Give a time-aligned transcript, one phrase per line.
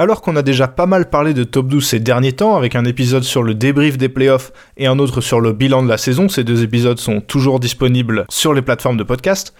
[0.00, 2.84] Alors qu'on a déjà pas mal parlé de top 12 ces derniers temps, avec un
[2.84, 6.28] épisode sur le débrief des playoffs et un autre sur le bilan de la saison,
[6.28, 9.52] ces deux épisodes sont toujours disponibles sur les plateformes de podcast,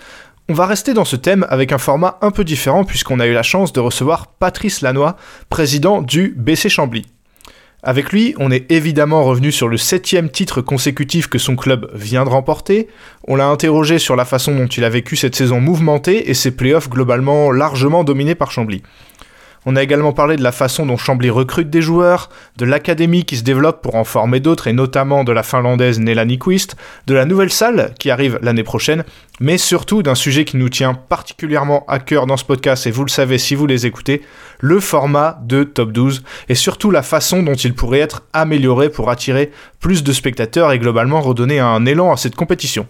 [0.49, 3.33] on va rester dans ce thème avec un format un peu différent puisqu'on a eu
[3.33, 5.15] la chance de recevoir Patrice Lannoy,
[5.51, 7.05] président du BC Chambly.
[7.83, 12.25] Avec lui, on est évidemment revenu sur le septième titre consécutif que son club vient
[12.25, 12.89] de remporter.
[13.27, 16.53] On l'a interrogé sur la façon dont il a vécu cette saison mouvementée et ses
[16.53, 18.83] playoffs globalement largement dominés par Chambly.
[19.67, 23.37] On a également parlé de la façon dont Chambly recrute des joueurs, de l'académie qui
[23.37, 27.25] se développe pour en former d'autres, et notamment de la finlandaise Nela Nyquist, de la
[27.25, 29.05] nouvelle salle qui arrive l'année prochaine,
[29.41, 33.05] mais surtout d'un sujet qui nous tient particulièrement à cœur dans ce podcast, et vous
[33.05, 34.23] le savez si vous les écoutez,
[34.61, 39.11] le format de Top 12, et surtout la façon dont il pourrait être amélioré pour
[39.11, 42.87] attirer plus de spectateurs et globalement redonner un élan à cette compétition.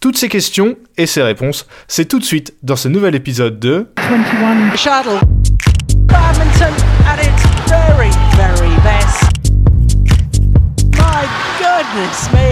[0.00, 3.86] Toutes ces questions et ces réponses, c'est tout de suite dans ce nouvel épisode de
[3.98, 5.41] 21 Shuttle.
[6.12, 6.74] Badminton
[7.10, 9.32] at its very, very best.
[11.00, 11.24] My
[11.58, 12.48] goodness me.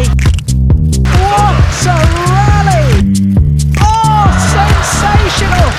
[1.20, 2.88] What a rally!
[3.81, 5.70] Oh, sensational!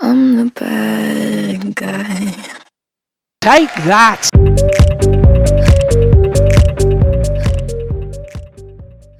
[0.00, 2.34] I'm the bad guy.
[3.40, 4.30] Take that!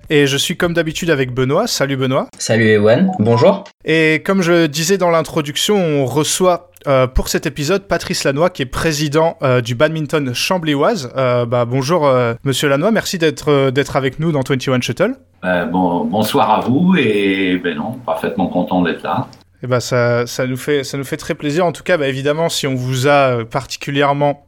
[0.09, 1.67] Et je suis comme d'habitude avec Benoît.
[1.67, 2.29] Salut Benoît.
[2.39, 3.65] Salut Ewan, bonjour.
[3.85, 8.63] Et comme je disais dans l'introduction, on reçoit euh, pour cet épisode Patrice Lannoy qui
[8.63, 11.13] est président euh, du badminton Chambléoise.
[11.17, 12.11] Euh, bah, bonjour
[12.45, 15.17] Monsieur Lannoy, merci d'être d'être avec nous dans 21 Shuttle.
[15.43, 19.27] bon, bonsoir à vous et ben non, parfaitement content d'être là.
[19.33, 21.65] Et eh bah ça, ça, nous fait, ça nous fait très plaisir.
[21.65, 24.46] En tout cas, bah, évidemment, si on vous a particulièrement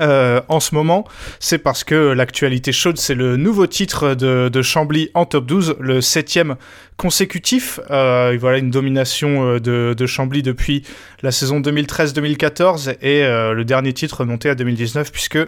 [0.00, 1.04] euh, en ce moment,
[1.40, 6.00] c'est parce que l'actualité chaude, c'est le nouveau titre de, Chambly en top 12, le
[6.00, 6.56] septième
[6.96, 7.80] consécutif.
[7.90, 10.84] Euh, voilà une domination euh, de, Chambly depuis
[11.22, 15.38] la saison 2013-2014 et euh, le dernier titre remonté à 2019 puisque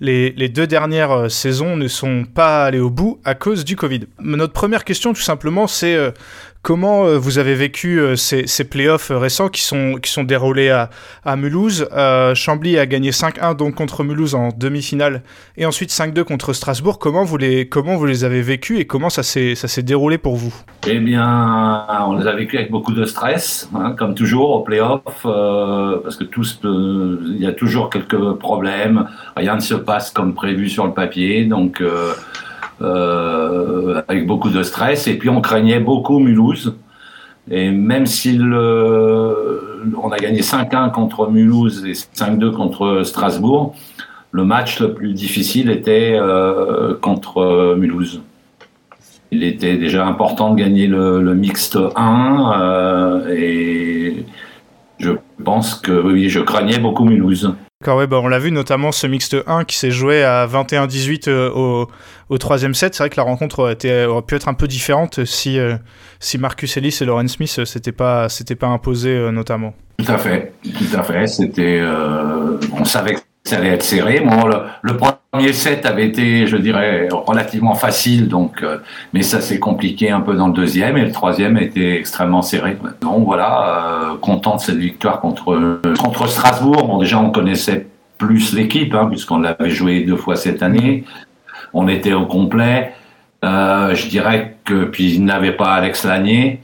[0.00, 4.00] les, deux dernières saisons ne sont pas allées au bout à cause du Covid.
[4.20, 5.96] Notre première question tout simplement c'est
[6.66, 10.24] Comment euh, vous avez vécu euh, ces, ces, playoffs euh, récents qui sont, qui sont
[10.24, 11.88] déroulés à, Mulhouse?
[12.34, 15.22] Chambly a gagné 5-1 donc contre Mulhouse en demi-finale
[15.56, 16.98] et ensuite 5-2 contre Strasbourg.
[16.98, 20.52] Comment vous les, comment vous les avez vécus et comment ça s'est, déroulé pour vous?
[20.88, 25.22] Eh bien, on les a vécus avec beaucoup de stress, hein, comme toujours aux playoffs,
[25.22, 29.06] parce que il y a toujours quelques problèmes,
[29.36, 32.12] rien ne se passe comme prévu sur le papier, donc euh,
[32.80, 35.06] avec beaucoup de stress.
[35.06, 36.74] Et puis on craignait beaucoup Mulhouse.
[37.50, 43.74] Et même si on a gagné 5-1 contre Mulhouse et 5-2 contre Strasbourg,
[44.32, 48.20] le match le plus difficile était euh, contre Mulhouse.
[49.30, 54.24] Il était déjà important de gagner le, mixte 1 euh, et
[54.98, 55.12] je
[55.42, 57.54] pense que oui, je craignais beaucoup Mulhouse.
[57.84, 61.86] Ouais, bah on l'a vu notamment ce mixte 1 qui s'est joué à 21-18 euh,
[62.30, 62.94] au, troisième set.
[62.94, 65.76] C'est vrai que la rencontre aurait, pu être un peu différente si, euh,
[66.18, 68.28] si Marcus Ellis et Lauren Smith euh, s'étaient pas,
[68.58, 69.74] pas imposés notamment.
[69.98, 71.26] Tout à fait, tout à fait.
[71.26, 71.82] C'était,
[72.72, 74.20] on savait que ça allait être serré.
[74.20, 74.48] Bon,
[74.82, 78.78] le, premier set avait été, je dirais, relativement facile, donc, euh,
[79.12, 82.76] mais ça s'est compliqué un peu dans le deuxième, et le troisième était extrêmement serré.
[83.00, 86.88] Donc voilà, euh, content de cette victoire contre, contre Strasbourg.
[86.88, 87.86] Bon, déjà, on connaissait
[88.18, 91.04] plus l'équipe, hein, puisqu'on l'avait joué deux fois cette année.
[91.72, 92.94] On était au complet.
[93.44, 96.60] Euh, je dirais que puis il n'avait pas Alex Lanier.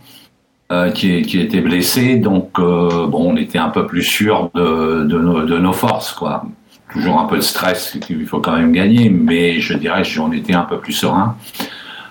[0.95, 6.15] qui, était blessé, donc bon, on était un peu plus sûr de, de nos forces,
[6.15, 6.45] quoi
[6.93, 10.55] toujours un peu de stress qu'il faut quand même gagner, mais je dirais j'en étais
[10.55, 11.37] un peu plus serein.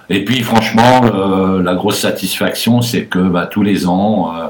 [0.10, 4.48] Et puis franchement, euh, la grosse satisfaction, c'est que bah, tous les ans, euh,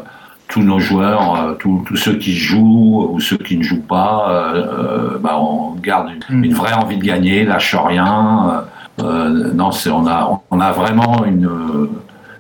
[0.48, 4.54] tous nos joueurs, euh, tous, ceux qui jouent ou ceux qui ne jouent pas,
[5.20, 8.64] bah, on garde une, une, vraie envie de gagner, lâche rien.
[8.98, 11.48] non, on a, on a vraiment une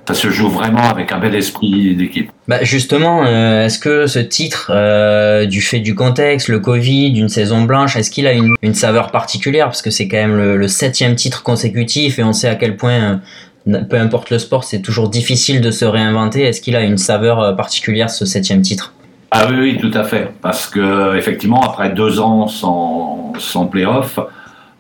[0.08, 2.32] ça se joue vraiment avec un bel esprit d'équipe.
[2.48, 7.30] Bah justement, euh, est-ce que ce titre, euh, du fait du contexte, le Covid, une
[7.30, 9.66] saison blanche, est-ce qu'il a une, une, saveur particulière?
[9.66, 12.78] Parce que c'est quand même le, le, septième titre consécutif et on sait à quel
[12.78, 13.22] point,
[13.68, 16.42] euh, peu importe le sport, c'est toujours difficile de se réinventer.
[16.42, 18.94] Est-ce qu'il a une saveur particulière ce septième titre?
[19.30, 20.30] Ah oui, oui, tout à fait.
[20.42, 24.20] Parce que effectivement, après deux ans sans, sans playoff,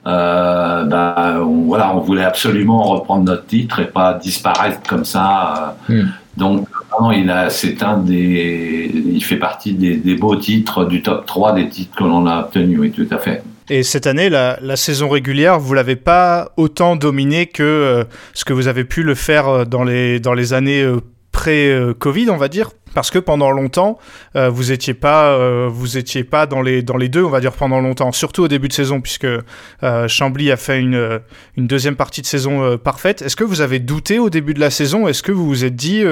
[0.07, 5.75] euh, bah, on, voilà, on voulait absolument reprendre notre titre et pas disparaître comme ça.
[5.89, 6.03] Euh.
[6.03, 6.09] Hmm.
[6.37, 6.67] Donc,
[7.13, 11.53] il a, c'est un des, il fait partie des, des, beaux titres du top 3
[11.53, 13.43] des titres que l'on a obtenus, oui, tout à fait.
[13.69, 18.03] Et cette année, la, la saison régulière, vous l'avez pas autant dominé que euh,
[18.33, 20.85] ce que vous avez pu le faire dans les, dans les années
[21.31, 22.69] pré-Covid, on va dire?
[22.93, 23.97] Parce que pendant longtemps,
[24.35, 27.39] euh, vous étiez pas, euh, vous étiez pas dans les dans les deux, on va
[27.39, 31.21] dire pendant longtemps, surtout au début de saison, puisque euh, Chambly a fait une
[31.57, 33.21] une deuxième partie de saison parfaite.
[33.21, 35.07] Est-ce que vous avez douté au début de la saison?
[35.07, 36.03] Est-ce que vous vous êtes dit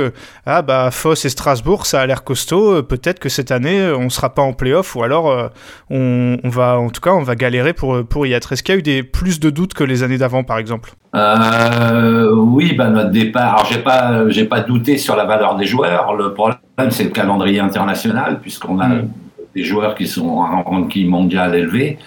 [0.45, 4.33] ah bah Foss et Strasbourg, ça a l'air costaud, peut-être que cette année on sera
[4.33, 5.51] pas en playoff ou alors
[5.89, 8.53] on, va en tout cas on va galérer pour pour y être.
[8.53, 10.91] Est-ce qu'il y a eu des plus de doutes que les années d'avant, par exemple?
[11.13, 13.55] Oui, bah notre départ.
[13.55, 16.13] Alors j'ai pas pas douté sur la valeur des joueurs.
[16.13, 16.57] Le problème
[16.89, 19.09] c'est le calendrier international, puisqu'on a mm.
[19.55, 21.97] des joueurs qui sont en ranking mondial élevé,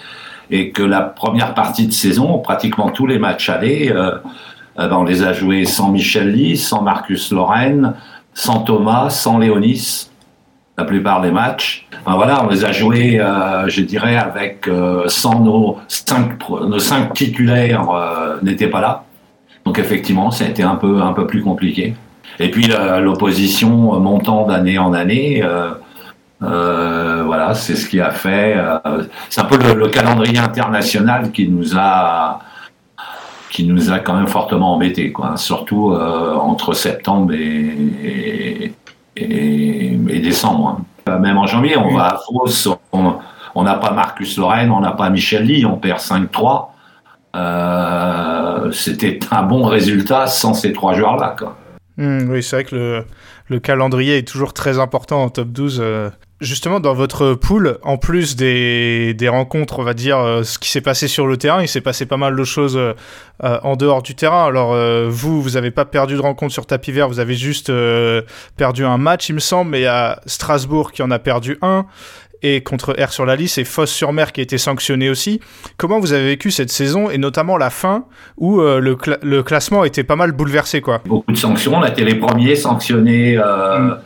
[0.50, 4.16] et que la première partie de saison, pratiquement tous les matchs allés, euh,
[4.78, 7.94] euh, ben, on les a joués sans Michel Lee, sans Marcus Lorraine,
[8.34, 10.10] sans Thomas, sans Léonis,
[10.76, 11.86] la plupart des matchs.
[12.06, 14.68] voilà, on les a joués, euh, je dirais, avec
[15.06, 17.88] sans nos cinq, nos cinq titulaires
[18.42, 19.04] n'étaient pas là.
[19.64, 21.94] Donc effectivement, ça a été un peu, un peu plus compliqué.
[22.38, 22.68] Et puis
[23.00, 25.72] l'opposition montant d'année en année, euh,
[26.42, 28.54] euh, voilà, c'est ce qui a fait.
[28.56, 32.40] Euh, c'est un peu le, calendrier international qui nous a
[33.50, 35.36] qui nous a quand même fortement embêtés, quoi.
[35.36, 38.72] Surtout entre septembre et,
[39.14, 40.78] et, décembre.
[41.06, 41.18] Hein.
[41.18, 45.10] Même en janvier, on va à Fos, on n'a pas Marcus Lorraine, on n'a pas
[45.10, 46.68] Michel Lee, on perd 5-3.
[48.72, 51.36] C'était un bon résultat sans ces trois joueurs-là.
[52.02, 53.04] Hmm, oui, c'est vrai que
[53.48, 55.78] le, calendrier est toujours très important en top 12.
[55.80, 56.10] Euh.
[56.40, 60.80] Justement, dans votre pool, en plus des, rencontres, on va dire, euh, ce qui s'est
[60.80, 62.94] passé sur le terrain, il s'est passé pas mal de choses euh,
[63.38, 64.46] en dehors du terrain.
[64.46, 64.74] Alors,
[65.08, 67.70] vous, vous n'avez pas perdu de rencontre sur tapis vert, vous avez juste
[68.56, 71.86] perdu un match, il me semble, mais a Strasbourg qui en a perdu un
[72.42, 75.40] et contre R sur la liste et Fosse sur Mer qui a été sanctionné aussi.
[75.76, 78.04] Comment vous avez vécu cette saison et notamment la fin
[78.36, 81.00] où euh, le, le, classement était pas mal bouleversé quoi?
[81.06, 83.98] Beaucoup de sanctions, on a été les premiers sanctionnés euh, mm.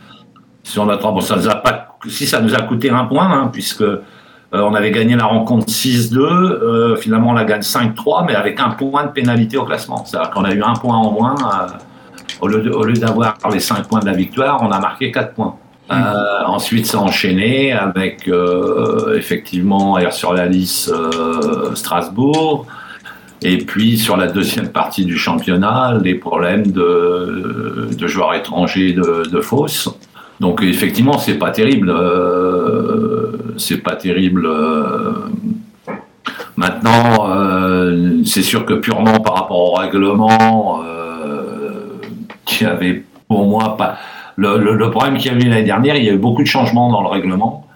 [0.63, 3.49] sur notre bon, ça nous a pas si ça nous a coûté un point hein,
[3.51, 3.97] puisque euh,
[4.53, 9.05] on avait gagné la rencontre 6-2, finalement on la gagne 5-3 mais avec un point
[9.05, 10.05] de pénalité au classement.
[10.05, 11.35] C'est-à-dire qu'on a eu un point en moins
[12.39, 15.55] au lieu d'avoir les 5 points de la victoire, on a marqué 4 points.
[15.89, 22.65] Euh, ensuite, ça a enchaîné avec euh, effectivement Air sur la liste euh, Strasbourg.
[23.43, 29.29] Et puis sur la deuxième partie du championnat, les problèmes de, de joueurs étrangers de,
[29.29, 29.89] de Fausse.
[30.39, 31.93] Donc effectivement, c'est pas terrible.
[33.57, 34.49] c'est pas terrible.
[36.55, 37.29] Maintenant,
[38.25, 40.81] c'est sûr que purement par rapport au règlement,
[42.45, 43.97] qui avait pour moi pas
[44.37, 46.91] le, problème qu'il y a eu l'année dernière, il y a eu beaucoup de changements
[46.91, 47.67] dans le règlement.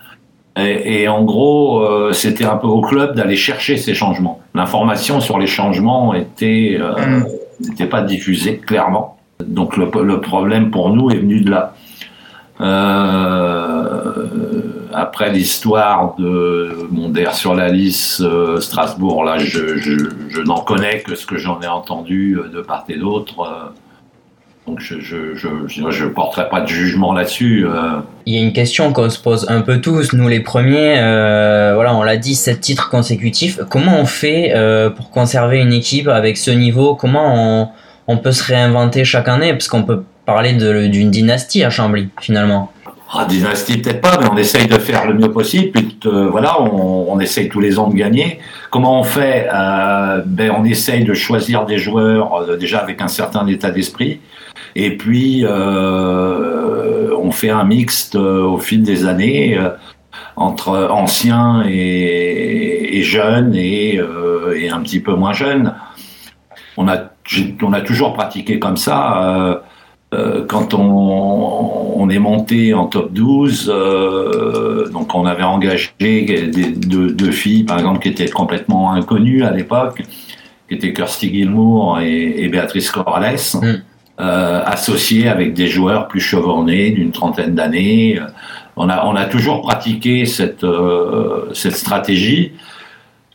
[0.58, 4.42] Et, en gros, euh, c'était un peu au club d'aller chercher ces changements.
[4.54, 7.22] L'information sur les changements était euh,
[7.62, 9.18] n'était pas diffusée clairement.
[9.44, 11.74] Donc le, problème pour nous est venu de là.
[12.60, 14.28] Euh,
[14.94, 18.22] après l'histoire de Mondaire sur la liste
[18.60, 22.98] Strasbourg, là, je, je n'en connais que ce que j'en ai entendu de part et
[22.98, 23.72] d'autre.
[24.68, 27.66] Donc je je, je, je porterai pas de jugement là-dessus.
[27.66, 28.00] Euh.
[28.28, 31.00] Il y a une question qu'on se pose un peu tous, nous les premiers.
[31.00, 33.60] Euh, voilà, on l'a dit, sept titres consécutifs.
[33.70, 36.94] Comment on fait euh, pour conserver une équipe avec ce niveau?
[36.94, 37.70] Comment on,
[38.08, 39.52] on, peut se réinventer chaque année?
[39.52, 42.72] Parce qu'on peut parler d'une dynastie à Chambly, finalement.
[43.14, 45.72] Ah, dynastie peut-être pas, mais on essaye de faire le mieux possible.
[45.72, 48.40] Puis, voilà, on, on, essaye tous les ans de gagner.
[48.70, 53.72] Comment on fait ben, On essaye de choisir des joueurs déjà avec un certain état
[53.72, 54.22] d'esprit.
[54.76, 59.70] Et puis, euh, on fait un mixte euh, au fil des années euh,
[60.36, 64.00] entre anciens et, jeunes et,
[64.72, 65.76] un petit peu moins jeunes.
[66.78, 67.12] On a,
[67.62, 69.64] on a toujours pratiqué comme ça.
[70.48, 73.68] quand on, est monté en top 12,
[74.94, 80.04] donc on avait engagé deux, filles, par exemple, qui étaient complètement inconnues à l'époque,
[80.70, 83.40] qui étaient Kirsty Gilmour et, Béatrice Corrales.
[83.56, 83.82] Mm.
[84.22, 88.20] Euh, associé avec des joueurs plus chevronnés d'une trentaine d'années.
[88.76, 92.52] On a, on a toujours pratiqué cette, euh, cette stratégie.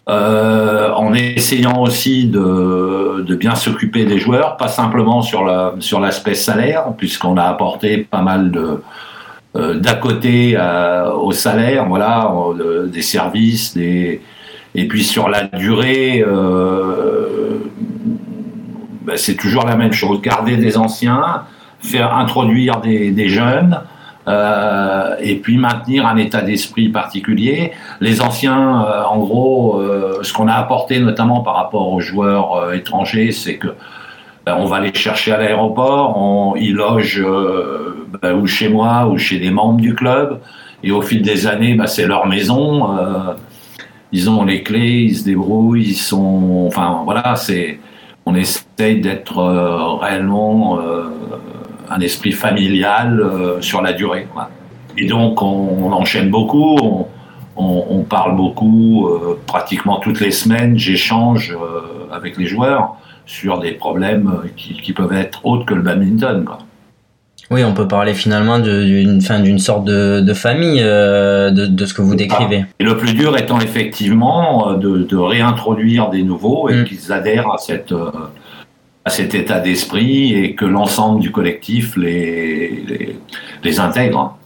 [0.09, 5.99] Euh, en essayant aussi de, de bien s'occuper des joueurs, pas simplement sur la, sur
[5.99, 8.81] l'aspect salaire, puisqu'on a apporté pas mal de
[9.55, 10.55] d'à côté
[11.19, 12.31] au salaire, voilà,
[12.93, 14.21] des services, et
[14.75, 16.23] puis sur la durée,
[19.17, 20.21] c'est toujours la même chose.
[20.21, 21.43] Garder des anciens,
[21.81, 23.81] faire introduire des, jeunes,
[24.29, 27.73] euh, et puis maintenir un état d'esprit particulier.
[28.01, 32.73] Les anciens, euh, en gros, euh, ce qu'on a apporté notamment par rapport aux joueurs
[32.75, 33.69] étrangers, c'est que
[34.45, 37.25] ben, on va les chercher à l'aéroport, on, ils logent
[38.23, 40.41] ben, ou chez moi ou chez des membres du club.
[40.83, 42.97] Et au fil des années, ben, c'est leur maison.
[44.13, 46.65] ils ont les clés, ils se débrouillent, ils sont.
[46.67, 47.79] Enfin, voilà, c'est.
[48.25, 48.35] On
[48.79, 50.79] d'être réellement
[51.89, 53.25] un esprit familial
[53.61, 54.27] sur la durée.
[54.99, 57.07] Et donc, on, enchaîne beaucoup,
[57.57, 59.09] on, parle beaucoup,
[59.47, 61.57] pratiquement toutes les semaines, j'échange
[62.13, 66.45] avec les joueurs sur des problèmes qui, peuvent être autres que le badminton.
[66.45, 66.59] Quoi.
[67.51, 72.03] Oui, on peut parler finalement d'une fin d'une sorte de, famille euh, de, ce que
[72.03, 72.65] vous décrivez.
[72.81, 76.85] Et le plus dur étant effectivement euh, de, réintroduire des nouveaux et mm.
[76.85, 78.11] qu'ils adhèrent à cette euh,
[79.07, 83.19] à cet état d'esprit et que l'ensemble du collectif les, les,
[83.63, 84.37] les intègre.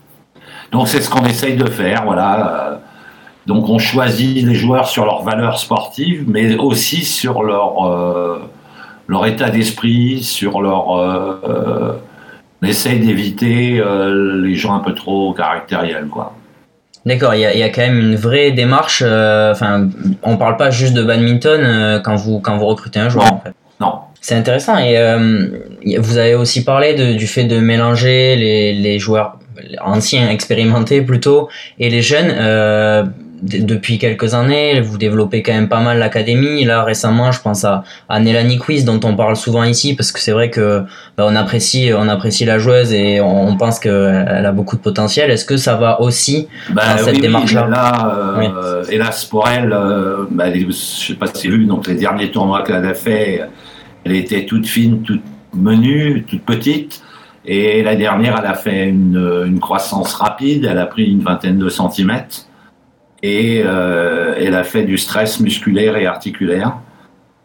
[0.71, 2.81] Donc c'est ce qu'on essaye de faire, voilà.
[3.47, 7.81] Donc on choisit les joueurs sur leurs valeurs sportives, mais aussi sur leur
[9.11, 10.97] leur état d'esprit, sur leur.
[10.97, 11.93] Euh, euh
[12.63, 16.35] essaye d'éviter euh, les gens un peu trop caractériels, quoi.
[17.07, 19.03] D'accord, il y, y a, quand même une vraie démarche.
[19.05, 19.89] Euh, enfin,
[20.23, 23.25] on parle pas juste de badminton quand vous quand vous recrutez un joueur.
[23.25, 23.33] Non.
[23.33, 23.55] En fait.
[24.21, 24.97] C'est intéressant et
[25.99, 29.39] vous avez aussi parlé de, du fait de mélanger les, les joueurs
[29.83, 31.49] anciens, expérimentés plutôt,
[31.79, 32.31] et les jeunes
[33.43, 36.65] depuis quelques années, vous développez quand même pas mal l'académie.
[36.65, 40.21] Là récemment, je pense à, à Nelani Quiz dont on parle souvent ici parce que
[40.21, 40.83] c'est vrai que
[41.17, 45.31] bah, on apprécie on apprécie la joueuse et on, pense qu'elle a beaucoup de potentiel.
[45.31, 47.69] Est-ce que ça va aussi bah, dans cette démarche-là?
[48.39, 52.63] euh, Hélas pour elle, euh, bah, je sais pas si vu donc les derniers tournois
[52.63, 53.43] qu'elle a fait,
[54.05, 55.23] elle était toute fine, toute
[55.55, 57.03] menue, toute petite.
[57.45, 60.67] Et la dernière, elle a fait une, croissance rapide.
[60.71, 62.47] Elle a pris une vingtaine de centimètres
[63.23, 66.77] et euh, elle a fait du stress musculaire et articulaire.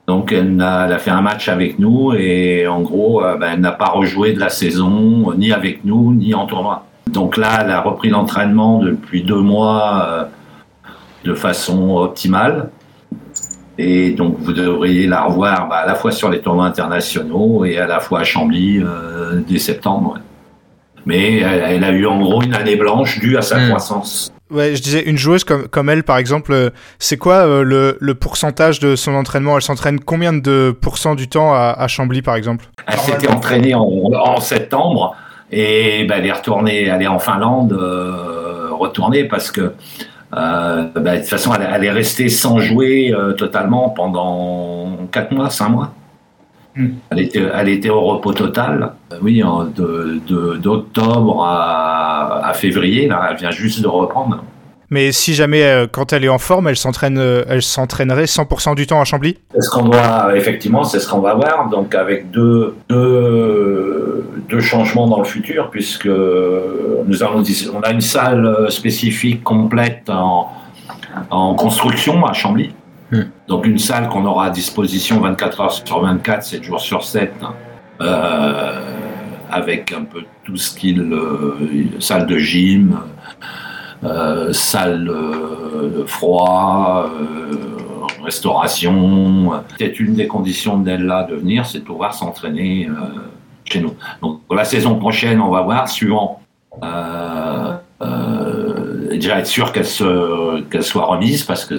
[0.07, 3.53] Donc elle a, elle a, fait un match avec nous et en gros, euh, ben,
[3.53, 6.85] elle n'a pas rejoué de la saison ni avec nous ni en tournoi.
[7.07, 10.23] Donc là, elle a repris l'entraînement depuis deux mois euh,
[11.23, 12.69] de façon optimale.
[13.77, 17.77] Et donc vous devriez la revoir bah, à la fois sur les tournois internationaux et
[17.77, 20.19] à la fois à Chambly euh, dès septembre.
[21.05, 23.67] Mais elle, elle, a eu en gros une année blanche due à sa mmh.
[23.67, 24.33] croissance.
[24.51, 27.97] Ouais, je disais, une joueuse comme, comme elle, par exemple, euh, c'est quoi euh, le,
[27.99, 29.55] le, pourcentage de son entraînement?
[29.55, 32.65] Elle s'entraîne combien de pourcents du temps à, à Chambly, par exemple?
[32.85, 35.15] Elle s'était entraînée en, en, septembre
[35.51, 39.73] et ben, elle est retournée, elle est en Finlande, euh, retournée parce que
[40.35, 45.31] euh, ben, de toute façon, elle, elle, est restée sans jouer euh, totalement pendant 4
[45.31, 45.93] mois, 5 mois.
[46.75, 46.89] Hmm.
[47.09, 48.93] Elle, était, elle était au repos total.
[49.21, 49.41] Oui,
[50.59, 54.43] d'octobre de, à, à, février, là, elle vient juste de reprendre.
[54.95, 58.75] Mais si jamais, euh, quand elle est en forme, elle s'entraîne, euh, elle s'entraînerait 100%
[58.75, 59.37] du temps à Chambly?
[59.53, 61.67] C'est ce qu'on doit, effectivement, c'est ce qu'on va voir.
[61.69, 67.99] Donc avec deux, deux, deux, changements dans le futur, puisque nous allons, on a une
[67.99, 70.49] salle spécifique complète en,
[71.29, 72.73] en construction à Chambly.
[73.11, 73.23] Hmm.
[73.49, 77.33] Donc une salle qu'on aura à disposition 24 heures sur 24, 7 jours sur 7,
[77.99, 78.79] euh,
[79.51, 81.01] avec un peu tout ce qu'il...
[81.01, 81.57] Euh,
[81.99, 83.45] salle de gym, euh,
[84.51, 87.55] salle euh, froid, euh,
[88.23, 89.51] restauration.
[89.77, 92.89] C'est une des conditions d'elle-là de venir, c'est de pouvoir s'entraîner
[93.65, 93.93] chez nous.
[94.21, 96.41] Donc la saison prochaine, on va voir, suivant...
[99.11, 99.87] déjà être sûr qu'elle
[100.69, 101.75] qu'elle soit remise parce que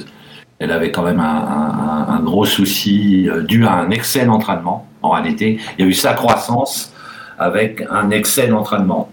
[0.59, 4.87] elle avait quand même un, un, gros souci euh, dû à un excès d'entraînement.
[5.03, 6.93] En réalité, il y a eu sa croissance
[7.39, 9.11] avec un excès d'entraînement.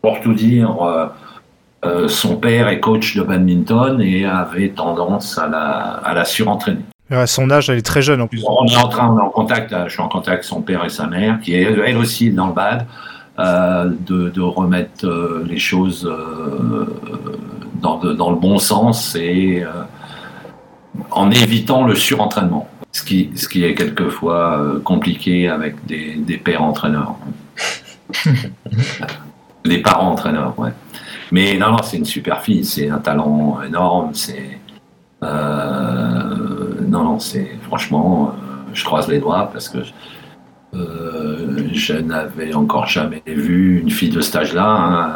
[0.00, 0.76] Pour tout dire,
[1.86, 6.24] euh, euh, son père est coach de badminton et avait tendance à la, à la
[6.24, 6.80] surentraîner.
[7.10, 8.44] À son âge, elle est très jeune en plus.
[8.46, 10.84] On est en train, on est en contact, je suis en contact avec son père
[10.84, 12.86] et sa mère, qui est elle aussi dans le bad,
[13.38, 16.86] euh, de, de, remettre euh, les choses euh,
[17.80, 19.62] dans, de, dans, le bon sens et
[21.10, 26.36] en évitant le surentraînement, ce qui, ce qui est quelquefois euh, compliqué avec des, des
[26.38, 27.16] pères entraîneurs.
[29.64, 30.70] des parents entraîneurs, ouais.
[31.32, 34.58] Mais non, non, c'est une super fille, c'est un talent énorme, c'est.
[35.22, 37.50] Euh, non, non, c'est.
[37.62, 39.78] Franchement, euh, je croise les doigts parce que
[40.74, 45.10] euh, je n'avais encore jamais vu une fille de cet âge-là hein,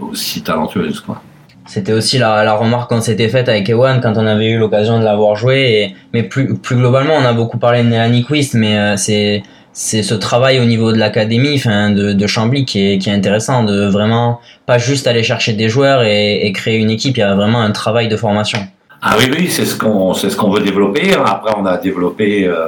[0.00, 1.22] aussi talentueuse, quoi.
[1.64, 4.98] C'était aussi la, la remarque qu'on s'était faite avec Ewan quand on avait eu l'occasion
[4.98, 5.60] de l'avoir joué.
[5.70, 9.42] Et, mais plus, plus globalement, on a beaucoup parlé de Nélanie Quist, mais c'est
[9.80, 13.62] c'est ce travail au niveau de l'académie, de, de Chambly qui est, qui est intéressant,
[13.62, 17.16] de vraiment pas juste aller chercher des joueurs et, créer une équipe.
[17.16, 18.58] Il y a vraiment un travail de formation.
[19.00, 21.14] Ah oui, oui, c'est ce qu'on ce veut développer.
[21.14, 22.44] Après, on a développé.
[22.46, 22.66] Euh,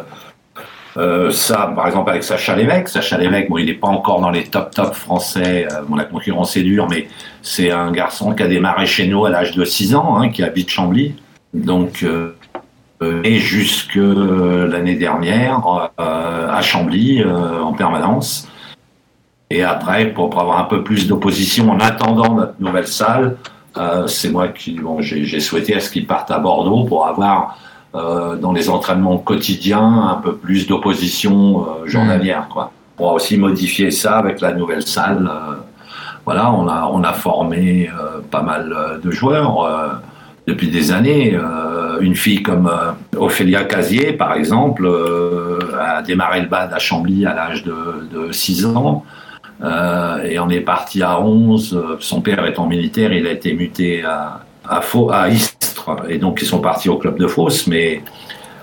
[0.97, 2.89] Euh, ça, par exemple, avec Sacha Lévesque.
[2.89, 5.69] Sacha Lévesque, bon, il n'est pas encore dans les top top français.
[5.71, 7.07] Euh, bon, la concurrence est dure, mais
[7.43, 10.43] c'est un garçon qui a démarré chez nous à l'âge de 6 ans, hein, qui
[10.43, 11.15] habite Chambly.
[11.55, 12.05] Donc,
[13.03, 15.63] et jusque l'année dernière
[15.97, 18.49] à Chambly en permanence.
[19.49, 23.37] Et après, pour, avoir un peu plus d'opposition en attendant notre nouvelle salle,
[24.07, 27.57] c'est moi qui, bon, j'ai souhaité à ce qu'il parte à Bordeaux pour avoir
[27.93, 32.47] euh, dans les entraînements quotidiens, un peu plus d'opposition euh, journalière.
[32.49, 32.71] Quoi.
[33.01, 35.29] On va aussi modifier ça avec la nouvelle salle.
[35.29, 35.57] Euh,
[36.25, 37.91] voilà, on a, on a formé
[38.31, 40.01] pas mal de joueurs
[40.47, 41.39] depuis des années.
[42.01, 42.71] une fille comme
[43.17, 44.91] Ophélia Casier, par exemple,
[45.79, 47.75] a démarré le BAD à Chambly à l'âge de,
[48.13, 49.05] de 6 ans.
[49.63, 51.99] et on est parti à 11.
[52.01, 56.41] Son père étant militaire, il a été muté à, à, Faux, à Istres, et donc
[56.43, 58.03] ils sont partis au club de Fos, mais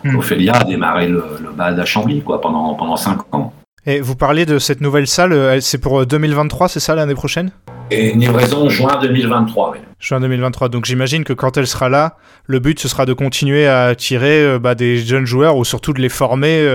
[0.04, 0.18] hmm.
[0.18, 3.54] Ophélia a démarré le, le bal à Chambly quoi, pendant, pendant 5 ans.
[3.86, 7.16] Et vous parlez de cette nouvelle salle, euh, c'est pour 2023, euh, c'est ça l'année
[7.16, 7.52] prochaine?
[7.90, 9.78] Et livraison juin 2023, oui.
[10.00, 13.68] Juin 2023, donc j'imagine que quand elle sera là, le but ce sera de continuer
[13.68, 16.68] à attirer euh, bah, des jeunes joueurs ou surtout de les former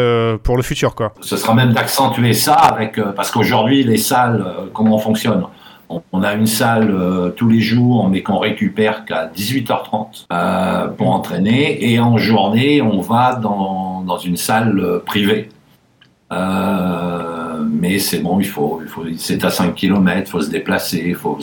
[0.42, 0.95] pour le futur.
[0.95, 1.12] quoi.
[1.21, 5.45] Ce sera même d'accentuer ça avec, parce qu'aujourd'hui les salles, comment on fonctionne?
[6.12, 11.11] On a une salle euh, tous les jours, mais qu'on récupère qu'à 18h30 euh, pour
[11.11, 11.92] entraîner.
[11.92, 15.00] Et en journée, on va dans, une salle
[16.33, 18.81] euh, mais c'est bon, il faut,
[19.17, 21.15] c'est à 5 km, il faut se déplacer.
[21.15, 21.39] Faut,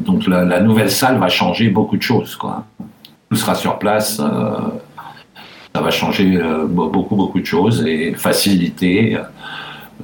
[0.00, 2.36] donc la, nouvelle salle va changer beaucoup de choses.
[2.36, 2.64] Quoi.
[3.30, 4.16] Tout sera sur place.
[4.16, 6.38] ça va changer
[6.68, 9.18] beaucoup, beaucoup de choses et faciliter.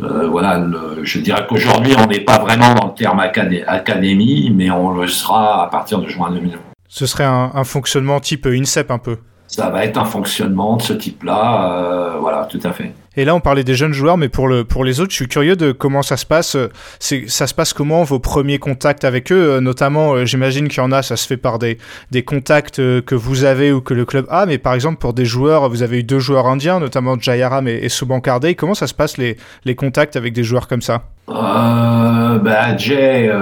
[0.03, 0.65] Euh, voilà,
[1.03, 5.65] je dirais qu'aujourd'hui, on n'est pas vraiment dans le terme académie, mais on le sera
[5.65, 6.59] à partir de juin 2020.
[6.89, 9.19] Ce serait un, fonctionnement type INSEP un peu?
[9.49, 12.93] Ça va être un fonctionnement de ce type-là, euh, voilà, tout à fait.
[13.19, 15.29] Et là, on parlait des jeunes joueurs, mais pour, le, pour les autres, je suis
[15.29, 16.57] curieux de comment ça se passe.
[16.99, 20.83] C'est, ça se passe comment vos premiers contacts avec eux euh, Notamment, euh, j'imagine qu'il
[20.83, 21.79] y en a, ça se fait par des,
[22.11, 25.15] des contacts euh, que vous avez ou que le club a, mais par exemple, pour
[25.15, 28.55] des joueurs, vous avez eu deux joueurs indiens, notamment Jayaram et, et Subankardey.
[28.55, 31.05] Comment ça se passe les, les contacts avec des joueurs comme ça?
[31.31, 33.33] Euh, bah, Jay,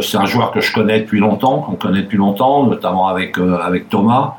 [0.00, 3.90] c'est un joueur que je connais depuis longtemps, qu'on connaît depuis longtemps, notamment avec, avec
[3.90, 4.36] Thomas.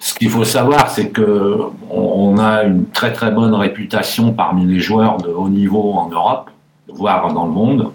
[0.00, 1.58] Ce qu'il faut savoir, c'est que
[1.90, 6.50] on a une très très bonne réputation parmi les joueurs de haut niveau en Europe,
[6.88, 7.90] voire dans le monde,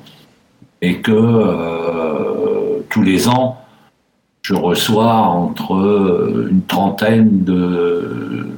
[0.82, 3.58] et que euh, tous les ans,
[4.42, 8.50] je reçois entre une trentaine de,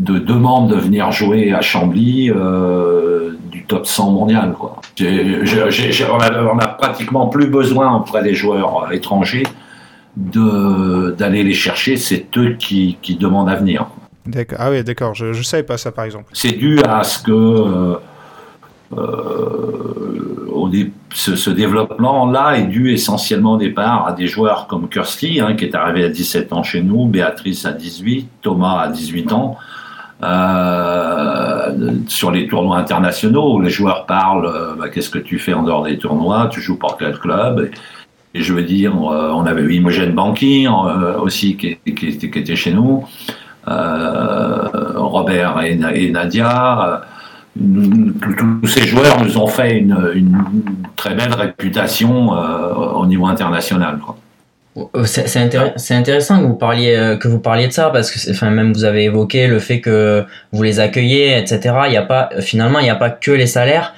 [0.00, 4.54] de demandes de venir jouer à Chambly euh, du top 100 mondial.
[4.60, 9.44] On, a, pratiquement plus besoin auprès des joueurs étrangers
[10.16, 13.86] d'aller les chercher, c'est eux qui, qui, demandent à venir.
[14.58, 16.26] Ah oui, d'accord, je ne savais pas ça par exemple.
[16.32, 17.96] C'est dû à ce que euh,
[18.96, 19.98] euh
[21.14, 25.74] ce, développement-là est dû essentiellement au départ à des joueurs comme Kirsty, hein, qui est
[25.74, 29.56] arrivé à 17 ans chez nous, Béatrice à 18, Thomas à 18 ans.
[30.22, 35.64] Euh, sur les tournois internationaux où les joueurs parlent bah, qu'est-ce que tu fais en
[35.64, 37.70] dehors des tournois, tu joues pour quel club?
[37.70, 37.70] et
[38.40, 43.04] je veux dire, euh, on avait Imogen Banki euh, aussi qui, qui, était chez nous,
[43.68, 45.76] euh, Robert et,
[46.10, 47.02] Nadia.
[47.54, 50.42] Tous ces joueurs nous ont fait une,
[50.96, 53.98] très belle réputation au niveau international.
[55.04, 58.84] C'est intéressant que vous parliez que vous parliez de ça parce que enfin même vous
[58.84, 61.74] avez évoqué le fait que vous les accueillez etc.
[61.88, 63.92] Il y a pas finalement il n'y a pas que les salaires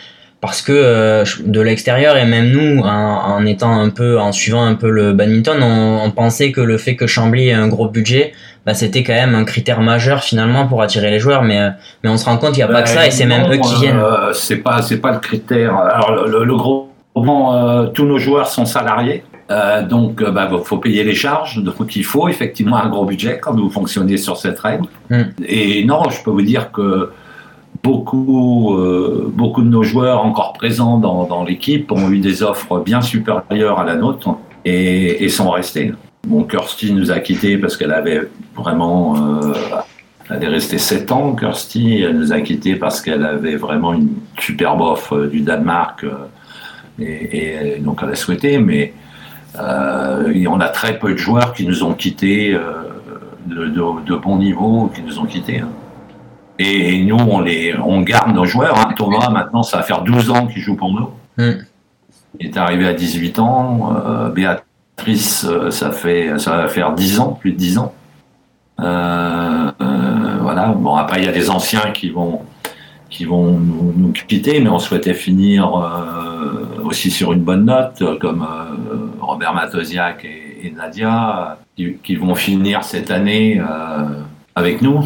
[0.44, 4.74] parce que euh, de l'extérieur et même nous en, étant un peu en suivant un
[4.74, 8.32] peu le badminton on, pensait que le fait que Chambly ait un gros budget
[8.66, 11.70] bah, c'était quand même un critère majeur finalement pour attirer les joueurs mais euh,
[12.02, 13.56] mais on se rend compte qu'il n'y a pas que ça et c'est même eux
[13.56, 18.18] qui viennent euh, c'est pas c'est pas le critère alors le, gros bon, tous nos
[18.18, 19.24] joueurs sont salariés
[19.88, 21.62] donc, il bah, faut payer les charges.
[21.62, 24.86] Donc, il faut effectivement un gros budget quand vous fonctionnez sur cette règle.
[25.10, 25.24] Hmm.
[25.46, 27.10] Et non, je peux vous dire que
[27.82, 33.00] beaucoup, euh, beaucoup de nos joueurs encore présents dans, l'équipe ont eu des offres bien
[33.00, 35.92] supérieures à la nôtre et, sont restés.
[36.26, 38.22] Bon, Kirsty nous a quittés parce qu'elle avait
[38.56, 39.16] vraiment.
[39.16, 39.52] Euh,
[40.30, 42.00] elle est restée 7 ans, Kirsty.
[42.00, 44.08] Elle nous a quittés parce qu'elle avait vraiment une
[44.38, 46.04] superbe offre du Danemark.
[46.04, 46.14] Euh,
[46.98, 48.94] et, donc elle a souhaité, mais
[49.58, 52.56] on a très peu de joueurs qui nous ont quittés
[53.46, 55.60] de, bon niveau, qui nous ont quittés.
[55.60, 55.68] Hein.
[56.58, 58.78] Et nous, on, les, on garde nos joueurs.
[58.78, 58.94] Hein.
[58.96, 61.10] Thomas, maintenant, ça va faire 12 ans qu'il joue pour nous.
[61.36, 61.64] Hmm.
[62.38, 63.92] Il est arrivé à 18 ans.
[63.96, 67.94] Euh, Béatrice, euh, ça, fait, ça va faire 10 ans, plus de 10 ans.
[68.80, 70.40] Euh, voilà.
[70.40, 70.66] voilà.
[70.68, 72.42] Bon, après, il y a des anciens qui vont,
[73.10, 75.72] qui vont nous, quitter, mais on souhaitait finir
[76.84, 78.46] aussi sur une bonne note, comme
[79.20, 83.60] Robert Matosiak et, Nadia, qui, vont finir cette année
[84.54, 85.04] avec nous.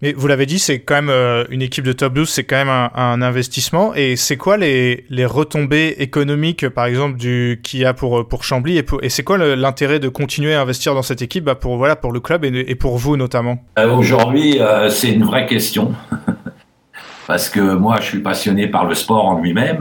[0.00, 2.56] Mais vous l'avez dit, c'est quand même euh, une équipe de top 12, c'est quand
[2.56, 3.94] même un, investissement.
[3.94, 8.44] Et c'est quoi les, les, retombées économiques, par exemple, du qu'il y a pour, pour
[8.44, 11.76] Chambly Et, et c'est quoi l'intérêt de continuer à investir dans cette équipe bah, pour,
[11.76, 13.58] voilà, pour le club et, et pour vous notamment?
[13.78, 15.92] Euh, Aujourd'hui, euh, c'est une vraie question.
[17.26, 19.78] Parce que moi, je suis passionné par le sport en lui-même.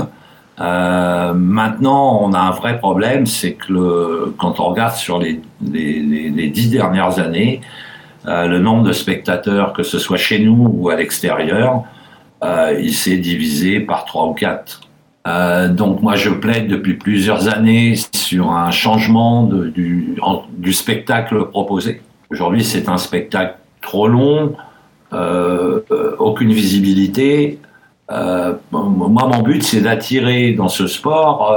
[0.57, 7.19] Maintenant, on a un vrai problème, c'est que quand on regarde sur les, dix dernières
[7.19, 7.61] années,
[8.27, 11.83] euh, le nombre de spectateurs, que ce soit chez nous ou à l'extérieur,
[12.43, 14.81] euh, il s'est divisé par trois ou quatre.
[15.27, 20.17] Euh, donc moi je plaide depuis plusieurs années sur un changement du,
[20.71, 22.01] spectacle proposé.
[22.31, 24.55] Aujourd'hui c'est un spectacle trop long,
[25.13, 25.81] euh,
[26.17, 27.59] aucune visibilité.
[28.11, 31.55] Euh, moi mon but c'est d'attirer dans ce sport,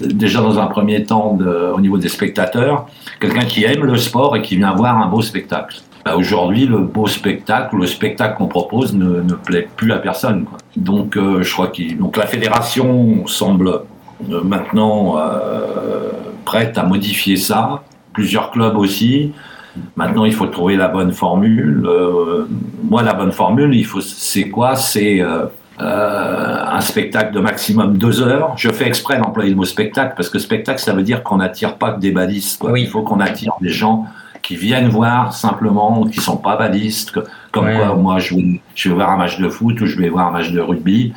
[0.00, 1.36] déjà dans un premier temps
[1.74, 2.86] au niveau des spectateurs,
[3.20, 5.82] quelqu'un qui aime le sport et qui vient voir un beau spectacle.
[6.08, 10.46] Bah, aujourd'hui, le beau spectacle, le spectacle qu'on propose ne, plaît plus à personne.
[10.76, 13.68] Donc, euh, je crois que la fédération semble
[14.30, 16.10] euh, maintenant euh,
[16.46, 17.82] prête à modifier ça.
[18.14, 19.32] Plusieurs clubs aussi.
[19.96, 21.86] Maintenant, il faut trouver la bonne formule.
[21.86, 22.46] Euh,
[22.82, 24.76] moi, la bonne formule, c'est quoi?
[24.76, 25.44] C'est euh,
[25.80, 28.52] un spectacle de maximum deux heures.
[28.56, 31.76] Je fais exprès d'employer le mot spectacle parce que spectacle, ça veut dire qu'on n'attire
[31.76, 32.58] pas que des balistes.
[32.58, 32.72] Quoi.
[32.72, 32.82] Oui.
[32.82, 34.06] Il faut qu'on attire des gens
[34.42, 37.12] qui viennent voir simplement, qui sont pas balistes,
[37.52, 40.08] comme quoi moi je vais, je vais voir un match de foot ou je vais
[40.08, 41.12] voir un match de rugby.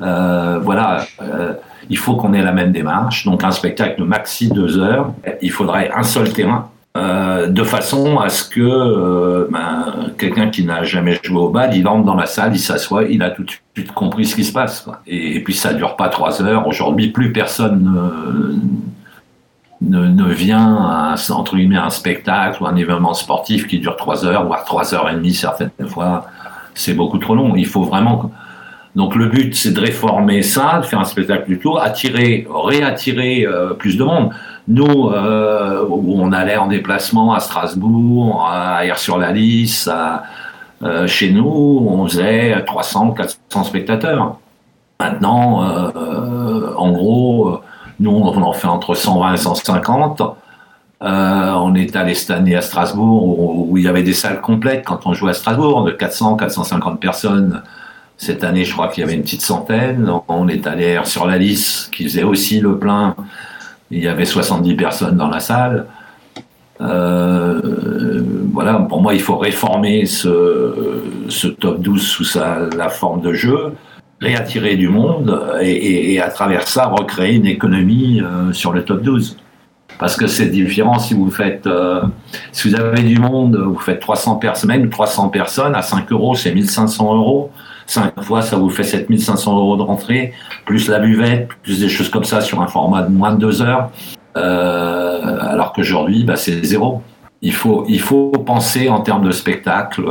[0.00, 1.54] Euh, voilà, euh,
[1.88, 3.24] il faut qu'on ait la même démarche.
[3.24, 6.71] Donc un spectacle de maxi deux heures, il faudrait un seul terrain.
[6.94, 11.74] Euh, de façon à ce que euh, ben, quelqu'un qui n'a jamais joué au bal,
[11.74, 14.44] il entre dans la salle, il s'assoit, il a tout de suite compris ce qui
[14.44, 14.86] se passe.
[15.06, 16.66] Et, puis ça dure pas trois heures.
[16.66, 17.90] Aujourd'hui, plus personne
[19.80, 24.26] ne, ne vient à, entre guillemets un spectacle ou un événement sportif qui dure trois
[24.26, 26.26] heures, voire trois heures et demie certaines fois,
[26.74, 27.56] c'est beaucoup trop long.
[27.56, 28.30] Il faut vraiment.
[28.94, 33.46] Donc le but, c'est de réformer ça, de faire un spectacle du tout, attirer, réattirer
[33.46, 34.30] euh, plus de monde.
[34.68, 39.88] Nous, euh, où on allait en déplacement à Strasbourg, à Air-sur-la-Lys,
[40.82, 44.36] euh, chez nous, on faisait 300, 400 spectateurs.
[45.00, 45.62] Maintenant,
[46.76, 47.60] en gros,
[47.98, 50.22] nous, on en fait entre 120 et 150.
[51.02, 54.84] Euh, on est allé cette année à Strasbourg où, il y avait des salles complètes
[54.84, 57.62] quand on jouait à Strasbourg, de 400, 450 personnes.
[58.22, 60.08] Cette année, je crois qu'il y avait une petite centaine.
[60.28, 63.16] On est allé sur la liste qui faisait aussi le plein.
[63.90, 65.86] Il y avait 70 personnes dans la salle.
[66.80, 72.38] Euh, voilà, pour moi, il faut réformer ce, top 12 sous
[72.76, 73.72] la forme de jeu
[74.20, 79.36] réattirer du monde et, à travers ça recréer une économie euh, sur le top 12.
[79.98, 82.02] Parce que c'est différent si vous faites, euh,
[82.52, 86.54] si vous avez du monde, vous faites 300 personnes, 300 personnes à 5 euros, c'est
[86.54, 87.50] 1500 euros.
[87.92, 90.32] 5 fois, ça vous fait 7500 euros de rentrée,
[90.64, 93.60] plus la buvette, plus des choses comme ça sur un format de moins de 2
[93.62, 93.90] heures.
[94.36, 97.02] Euh, alors qu'aujourd'hui, bah, c'est zéro.
[97.42, 100.04] Il faut, il faut penser en termes de spectacle,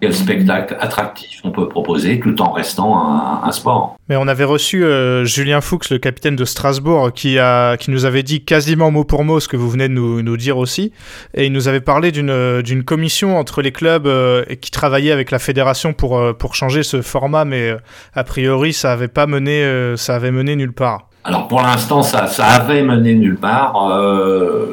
[0.00, 3.96] quel spectacle attractif on peut proposer tout en restant un, sport.
[4.08, 8.04] Mais on avait reçu euh, Julien Fuchs, le capitaine de Strasbourg, qui, a, qui nous
[8.04, 10.92] avait dit quasiment mot pour mot ce que vous venez de nous, nous dire aussi.
[11.34, 15.30] Et il nous avait parlé d'une, d'une commission entre les clubs euh, qui travaillait avec
[15.30, 17.76] la fédération pour, euh, pour changer ce format, mais
[18.14, 21.08] a priori ça avait pas mené, ça avait mené nulle part.
[21.24, 23.74] Alors pour l'instant, ça, ça avait mené nulle part.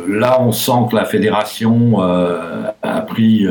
[0.07, 3.45] là, on sent que la fédération a pris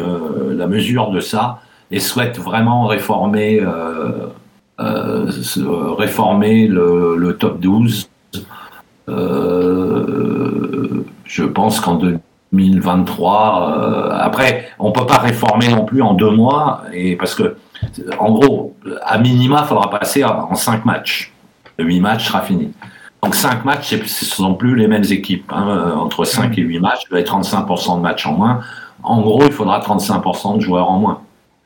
[0.54, 1.58] la mesure de ça
[1.90, 4.28] et souhaite vraiment réformer, euh,
[4.80, 5.30] euh,
[5.96, 8.08] réformer le, top 12.
[9.08, 16.30] Euh, je pense qu'en 2023, euh, après, on peut pas réformer non plus en deux
[16.30, 17.56] mois, et parce que,
[18.18, 21.32] en gros, à minima, il faudra passer en cinq matchs.
[21.78, 22.72] Le huit matchs sera fini.
[23.22, 25.50] Donc cinq matchs, ce ne sont plus les mêmes équipes.
[25.52, 25.94] Hein.
[25.96, 28.60] Entre 5 et 8 matchs, il va être 35% de matchs en moins.
[29.02, 31.20] En gros, il faudra 35% de joueurs en moins.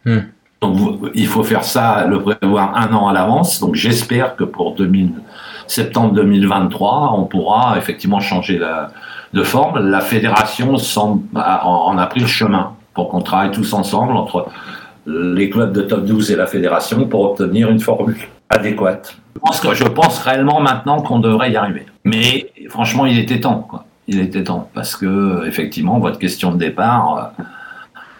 [0.04, 0.20] Hmm.
[0.60, 3.60] Donc il faut faire ça, le prévoir un an à l'avance.
[3.60, 5.12] Donc j'espère que pour 2000,
[5.66, 8.90] septembre 2023, on pourra effectivement changer la,
[9.32, 9.78] de forme.
[9.90, 14.48] La fédération en a pris le chemin pour qu'on travaille tous ensemble entre
[15.06, 18.16] les clubs de top 12 et la fédération pour obtenir une formule
[18.50, 19.16] adéquate.
[19.72, 21.86] Je pense, réellement maintenant qu'on devrait y arriver.
[22.04, 23.66] Mais franchement, il était temps.
[24.06, 27.42] Il était temps parce que effectivement, votre question de départ, euh,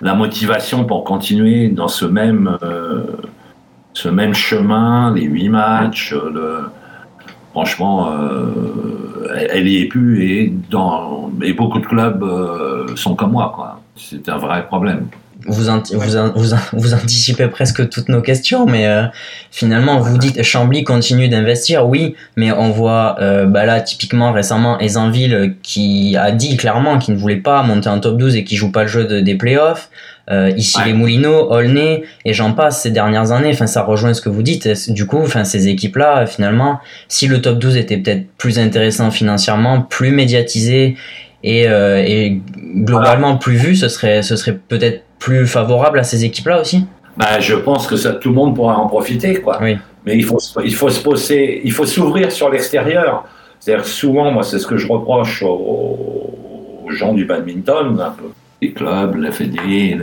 [0.01, 3.05] la motivation pour continuer dans ce même euh,
[3.93, 6.71] ce même chemin, les huit matchs, le,
[7.51, 8.09] franchement,
[9.51, 12.25] elle y est plus et beaucoup de clubs
[12.95, 13.81] sont comme moi.
[13.97, 15.09] C'est un vrai problème
[15.47, 19.05] vous, vous, vous, anticipez presque toutes nos questions, mais euh,
[19.51, 24.79] finalement, vous dites Chambly continue d'investir, oui, mais on voit euh, bah là, typiquement récemment,
[24.81, 28.57] Esanville qui a dit clairement qu'il ne voulait pas monter en top 12 et qui
[28.57, 29.91] joue pas le jeu de, des playoffs.
[30.31, 33.51] Euh, ici les Moulineaux, Aulnay et j'en passe ces dernières années.
[33.53, 34.69] Enfin, ça rejoint ce que vous dites.
[34.93, 39.83] Du coup, enfin, ces équipes-là, finalement, si le top 12 était peut-être plus intéressant financièrement,
[39.83, 40.97] plus médiatisé
[41.43, 42.41] et, euh, et
[42.77, 47.39] globalement plus vu, ce serait, ce serait peut-être plus favorable à ces équipes-là aussi bah,
[47.39, 49.41] Je pense que ça, tout le monde pourra en profiter.
[49.41, 49.59] Quoi.
[49.61, 49.79] Oui.
[50.05, 53.25] Mais il faut, il faut se poser, il faut s'ouvrir sur l'extérieur.
[53.61, 58.25] C'est-à-dire souvent, moi, c'est ce que je reproche aux, gens du badminton, un peu.
[58.61, 60.01] les clubs, la Fédé,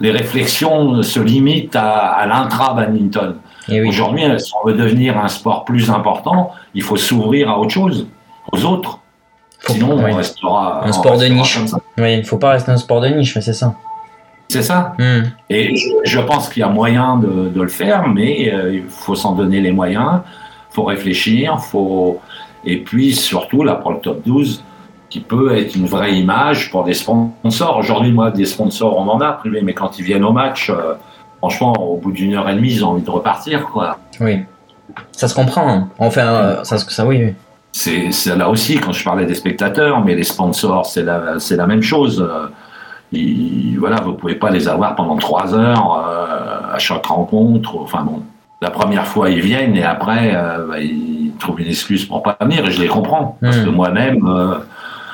[0.00, 3.36] les, réflexions se limitent à, l'intra-badminton.
[3.68, 3.86] Oui.
[3.86, 8.06] Aujourd'hui, si on veut devenir un sport plus important, il faut s'ouvrir à autre chose,
[8.50, 9.00] aux autres.
[9.66, 11.58] Sinon, on restera un sport de niche.
[11.98, 13.74] Oui, il ne faut pas rester un sport de niche, mais c'est ça.
[14.52, 14.92] C'est ça.
[14.98, 15.22] Hmm.
[15.48, 19.32] Et je, pense qu'il y a moyen de, le faire, mais euh, il faut s'en
[19.32, 20.20] donner les moyens,
[20.70, 22.20] il faut réfléchir, faut...
[22.62, 24.62] et puis surtout, là, pour le top 12,
[25.08, 27.78] qui peut être une vraie image pour des sponsors.
[27.78, 30.96] Aujourd'hui, moi, des sponsors, on en a privé, mais quand ils viennent au match, euh,
[31.38, 33.64] franchement, au bout d'une heure et demie, ils ont envie de repartir.
[33.68, 33.96] Quoi.
[34.20, 34.40] Oui,
[35.12, 35.66] ça se comprend.
[35.66, 35.88] Hein.
[35.98, 37.32] Enfin, euh, ça, ça, oui.
[37.72, 41.80] C'est là aussi, quand je parlais des spectateurs, mais les sponsors, c'est la, la même
[41.80, 42.22] chose
[43.78, 47.76] voilà, vous pouvez pas les avoir pendant trois heures euh, à chaque rencontre.
[47.76, 48.22] Enfin bon,
[48.60, 52.36] la première fois ils viennent et après euh, bah, ils trouvent une excuse pour pas
[52.40, 53.74] venir et je les comprends parce que hmm.
[53.74, 54.54] moi-même, euh,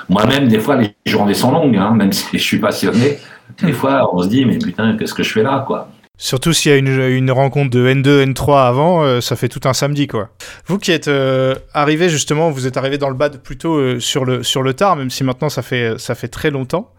[0.09, 3.19] moi-même des fois les journées sont longues, hein, même si je suis passionné.
[3.63, 5.89] Des fois on se dit mais putain qu'est-ce que je fais là quoi?
[6.21, 9.61] Surtout s'il y a une, une, rencontre de N2, N3 avant, euh, ça fait tout
[9.67, 10.31] un samedi, quoi.
[10.67, 14.25] Vous qui êtes euh, arrivé justement, vous êtes arrivé dans le bad plutôt euh, sur
[14.25, 16.91] le sur le tard, même si maintenant ça fait ça fait très longtemps.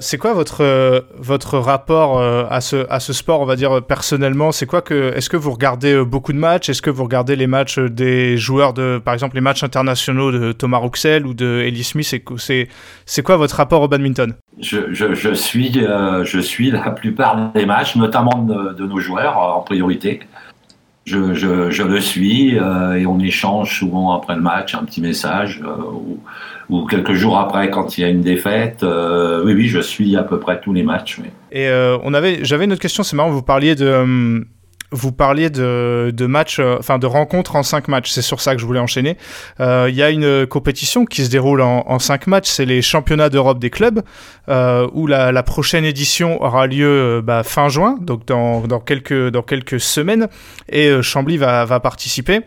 [0.00, 4.52] C'est quoi votre votre rapport à ce à ce sport, on va dire personnellement?
[4.52, 6.68] C'est quoi que est-ce que vous regardez beaucoup de matchs?
[6.68, 10.52] Est-ce que vous regardez les matchs des joueurs de, par exemple, les matchs internationaux de
[10.52, 12.14] Thomas Rouxel ou de Ellie Smith?
[13.06, 14.34] C'est quoi votre rapport au badminton?
[14.58, 19.58] Je, je, suis, euh, je suis la plupart des matchs, notamment de, nos joueurs euh,
[19.58, 20.20] en priorité.
[21.10, 25.60] Je, le suis euh, et on échange souvent après le match un petit message
[25.92, 26.18] ou,
[26.68, 28.84] ou, quelques jours après quand il y a une défaite.
[28.84, 31.20] oui, oui, je suis à peu près tous les matchs.
[31.52, 31.68] Et
[32.02, 34.44] on avait, j'avais une autre question, c'est marrant, vous parliez de hum,
[34.92, 38.10] vous parliez de, de matchs, euh, enfin de rencontres en cinq matchs.
[38.10, 39.16] C'est sur ça que je voulais enchaîner.
[39.60, 42.48] Euh, il y a une compétition qui se déroule en, en cinq matchs.
[42.48, 44.02] C'est les championnats d'Europe des clubs,
[44.48, 48.80] euh, où la, la, prochaine édition aura lieu euh, bah, fin juin, donc dans, dans,
[48.80, 50.28] quelques, dans quelques semaines.
[50.68, 52.40] Et Chambly va, va participer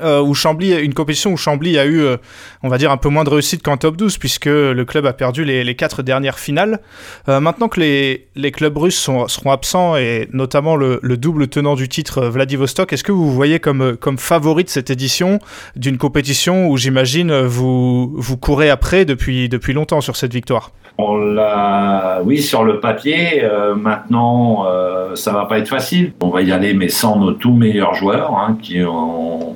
[0.00, 2.16] euh, où Chambly, une compétition où Chambly a eu, euh,
[2.62, 5.12] on va dire, un peu moins de réussite qu'en top 12, puisque le club a
[5.12, 6.80] perdu les, les quatre dernières finales.
[7.28, 11.48] Euh, maintenant que les, les, clubs russes sont, seront absents, et notamment le, le, double
[11.48, 14.90] tenant du titre euh, Vladivostok, est-ce que vous voyez comme, euh, comme favori de cette
[14.90, 15.40] édition
[15.74, 20.70] d'une compétition où j'imagine vous, vous courez après depuis, depuis longtemps sur cette victoire?
[20.98, 23.42] On l'a, oui, sur le papier.
[23.42, 26.12] Euh, maintenant, euh, ça va pas être facile.
[26.20, 29.54] On va y aller, mais sans nos tout meilleurs joueurs hein, qui ont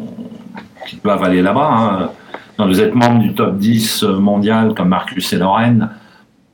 [1.03, 2.11] doivent aller là-bas.
[2.59, 2.67] Hein.
[2.67, 5.91] Vous êtes membre du top 10 mondial comme Marcus et Lorraine,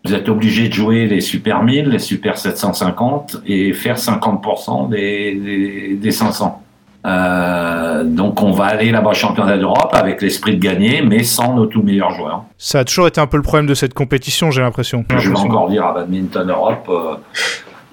[0.05, 5.99] vous êtes obligé de jouer les Super 1000, les Super 750 et faire 50% des,
[6.01, 6.63] des, 500.
[7.07, 11.67] Euh, donc on va aller là-bas championnat d'Europe avec l'esprit de gagner, mais sans nos
[11.67, 12.45] tout meilleurs joueurs.
[12.59, 15.05] Ça a toujours été un peu le problème de cette compétition, j'ai l'impression.
[15.17, 17.15] Je vais encore dire à Badminton Europe, euh,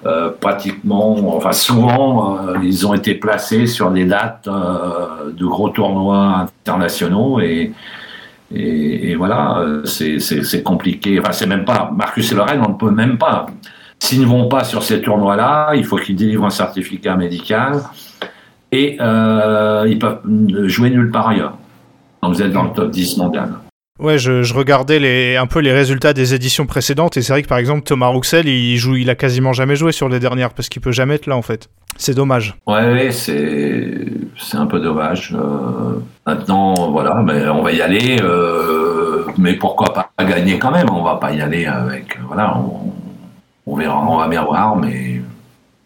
[0.06, 7.40] euh, pratiquement, enfin souvent, ils ont été placés sur des dates de gros tournois internationaux
[7.40, 7.72] et,
[8.54, 11.18] et, et voilà, c'est compliqué.
[11.18, 13.46] Enfin, c'est même pas Marcus et Lorraine, on ne peut même pas.
[13.98, 17.80] S'ils ne vont pas sur ces tournois-là, il faut qu'ils délivrent un certificat médical
[18.72, 20.20] et ils peuvent
[20.66, 21.56] jouer nulle part ailleurs.
[22.22, 23.50] Donc vous êtes dans le top 10 mondial.
[23.98, 27.42] Ouais, je, je, regardais les, un peu les résultats des éditions précédentes et c'est vrai
[27.42, 30.50] que par exemple Thomas Rouxel, il joue, il a quasiment jamais joué sur les dernières
[30.50, 31.68] parce qu'il peut jamais être là en fait.
[31.96, 32.54] C'est dommage.
[32.68, 34.06] Ouais, c'est
[34.38, 35.34] c'est un peu dommage.
[35.34, 38.18] Euh, maintenant, voilà, mais on va y aller.
[38.22, 40.88] Euh, mais pourquoi pas gagner quand même?
[40.90, 42.16] On va pas y aller avec.
[42.28, 42.92] Voilà, on,
[43.66, 45.20] on verra, on va bien voir, mais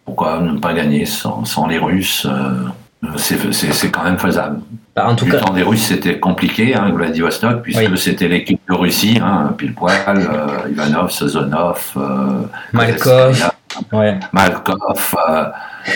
[0.04, 2.68] pourquoi ne pas gagner sans, sans les Russes euh,
[3.16, 4.60] c'est quand même faisable.
[4.94, 7.98] Bah, en tout du cas, temps des Russes, c'était compliqué, hein, Vladivostok, puisque Oui.
[7.98, 13.50] c'était l'équipe de Russie, hein, pile poil, euh, Ivanov, Sazonov, euh, Malkov.
[13.92, 14.20] ouais.
[14.32, 15.44] Malkov, euh,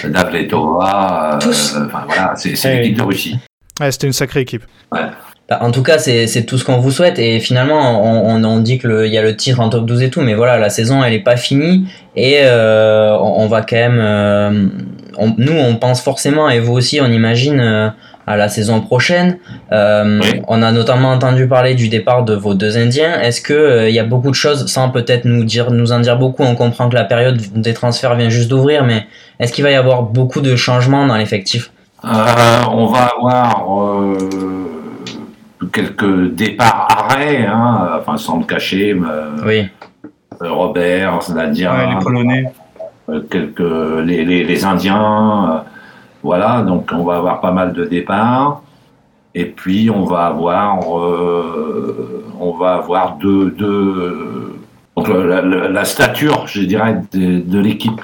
[0.09, 1.77] Davletova, euh, Tous.
[1.87, 2.77] enfin voilà, c'est c'est Oui.
[2.81, 3.39] l'équipe de Russie.
[3.81, 4.65] Ouais, c'était une sacrée équipe.
[5.49, 7.19] Bah, en tout cas, c'est c'est tout ce qu'on vous souhaite.
[7.21, 10.11] Et finalement, on, on, on dit qu'il y a le titre en top 12 et
[10.11, 11.87] tout, mais voilà, la saison, elle est pas finie.
[12.17, 14.01] Et euh, on, on va quand même.
[14.01, 14.67] euh,
[15.19, 17.89] on- nous, on pense forcément, et vous aussi, on imagine, euh,
[18.27, 19.39] à la saison prochaine.
[19.71, 20.43] Euh, Oui.
[20.49, 23.21] On a notamment entendu parler du départ de vos deux Indiens.
[23.21, 26.01] Est-ce que euh, il y a beaucoup de choses, sans peut-être nous, dire, nous en
[26.01, 29.07] dire beaucoup, on comprend que la période des transferts vient juste d'ouvrir, mais
[29.39, 31.71] est-ce qu'il va y avoir beaucoup de changements dans l'effectif?
[32.05, 32.09] Euh,
[32.73, 34.19] on va avoir euh,
[35.73, 39.07] quelques départs arrêts, hein, enfin sans le cacher, mais,
[39.45, 39.69] Oui.
[40.43, 42.45] euh, Robert, Nadia, Ouais, les Polonais.
[43.09, 43.61] euh, quelques
[44.05, 45.59] les, les, les Indiens, euh,
[46.23, 48.63] voilà, donc on va avoir pas mal de départs.
[49.39, 54.55] Et puis on va avoir, euh, on va avoir deux, deux
[54.97, 58.01] donc la, la- la stature, je dirais, de, de l'équipe,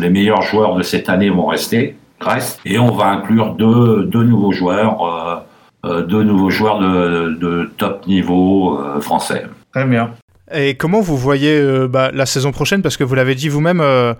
[0.00, 4.22] les meilleurs joueurs de cette année vont rester, restent, et on va inclure deux, deux
[4.22, 5.44] nouveaux joueurs,
[5.84, 9.46] deux nouveaux joueurs de, de top niveau euh, français.
[9.72, 10.12] Très bien.
[10.52, 12.80] Et comment vous voyez euh, bah, la saison prochaine?
[12.80, 14.14] Parce que vous l'avez dit vous-même, euh,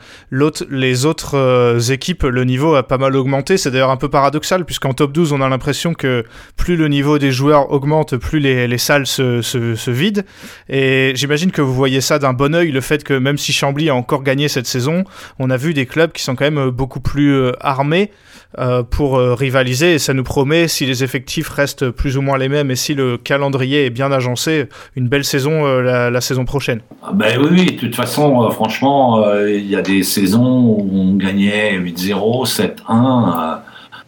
[0.70, 3.56] les autres euh, équipes, le niveau a pas mal augmenté.
[3.56, 6.24] C'est d'ailleurs un peu paradoxal, puisqu'en top 12, on a l'impression que
[6.56, 10.22] plus le niveau des joueurs augmente, plus les, les salles se, se, se vident.
[10.68, 13.88] Et j'imagine que vous voyez ça d'un bon oeil, le fait que même si Chambly
[13.88, 15.04] a encore gagné cette saison,
[15.38, 18.10] on a vu des clubs qui sont quand même euh, beaucoup plus euh, armés
[18.56, 19.92] euh, pour euh, rivaliser.
[19.92, 22.94] Et ça nous promet, si les effectifs restent plus ou moins les mêmes et si
[22.94, 26.80] le calendrier est bien agencé, une belle saison euh, la, saison prochaine.
[27.02, 31.78] Ah Ben oui, de toute façon, franchement, il y a des saisons où on gagnait
[31.78, 32.72] 8-0, 7-1.
[32.88, 33.56] euh,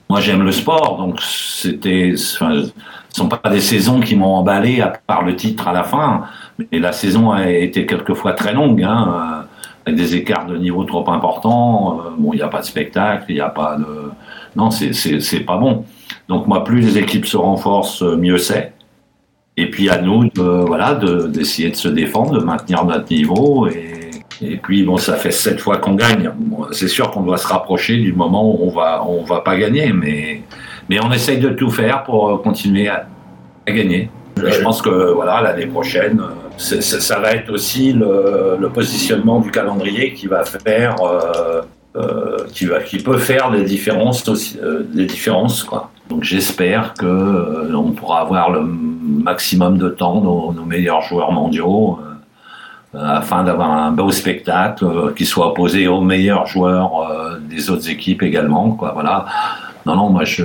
[0.09, 2.71] moi, j'aime le sport, donc c'était, ce
[3.11, 6.23] sont pas des saisons qui m'ont emballé à part le titre à la fin.
[6.59, 9.45] Mais la saison a été quelquefois très longue, hein,
[9.85, 12.01] avec des écarts de niveau trop importants.
[12.17, 14.11] Bon, il n'y a pas de spectacle, il n'y a pas de,
[14.57, 15.85] non, c'est pas bon.
[16.29, 18.73] Donc moi, plus les équipes se renforcent, mieux c'est.
[19.57, 23.67] Et puis à nous, de, voilà, de- d'essayer de, se défendre, de maintenir notre niveau.
[23.69, 24.11] Et,
[24.43, 26.31] et puis bon, ça fait sept fois qu'on gagne.
[26.37, 29.57] Bon, c'est sûr qu'on doit se rapprocher du moment où on va, on va pas
[29.57, 30.43] gagner, mais,
[30.89, 33.07] mais on essaye de tout faire pour euh, continuer à,
[33.69, 34.09] à gagner.
[34.47, 39.41] Et je pense que voilà, l'année prochaine, euh, ça va être aussi le, le positionnement
[39.41, 41.61] du calendrier qui va faire, euh,
[41.97, 44.23] euh, qui peut faire des différences
[44.63, 45.91] euh, différences quoi.
[46.09, 51.99] Donc j'espère que euh, on pourra avoir le maximum de temps nos, meilleurs joueurs mondiaux
[52.95, 58.71] afin d'avoir un beau spectacle qui soit opposé aux meilleurs joueurs des autres équipes également.
[58.71, 59.27] Quoi, voilà.
[59.85, 60.45] Non, non, moi, je,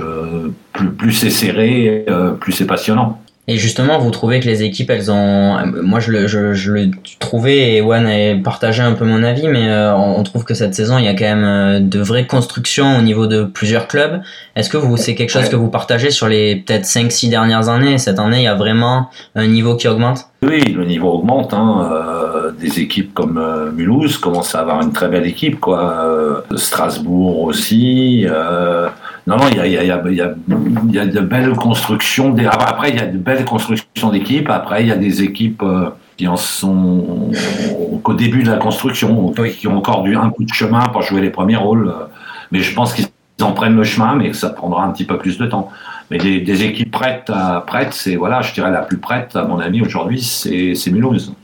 [0.72, 2.06] plus, c'est serré,
[2.40, 3.20] plus c'est passionnant.
[3.48, 5.64] Et justement, vous trouvez que les équipes, elles ont.
[5.82, 9.46] Moi, je le, je, je le trouvais, et One a partagé un peu mon avis,
[9.46, 12.26] mais euh, on trouve que cette saison, il y a quand même euh, de vraies
[12.26, 14.20] constructions au niveau de plusieurs clubs.
[14.56, 17.98] Est-ce que vous, c'est quelque chose que vous partagez sur les peut-être 5-6 dernières années?
[17.98, 20.26] Cette année, il y a vraiment un niveau qui augmente?
[20.46, 21.52] Oui, le niveau augmente.
[21.52, 21.88] Hein.
[21.92, 25.58] Euh, des équipes comme euh, Mulhouse commencent à avoir une très belle équipe.
[25.58, 25.80] Quoi.
[26.04, 28.26] Euh, Strasbourg aussi.
[29.26, 32.30] Non, non, il y a, y, y, y, de belles constructions.
[32.30, 32.46] Des...
[32.46, 34.50] ah, Après, il y a de belles constructions d'équipes.
[34.50, 35.64] Après, il y a des équipes
[36.16, 37.30] qui en sont
[38.02, 41.20] qu'au début de la construction, qui ont encore du, un coup de chemin pour jouer
[41.20, 41.92] les premiers rôles.
[42.52, 43.06] Mais je pense qu'ils
[43.42, 45.70] en prennent le chemin, mais ça prendra un petit peu plus de temps.
[46.10, 49.44] Mais des, des équipes prêtes, à, prêtes, c'est voilà, je dirais la plus prête à
[49.44, 51.34] mon avis aujourd'hui, c'est Mulhouse.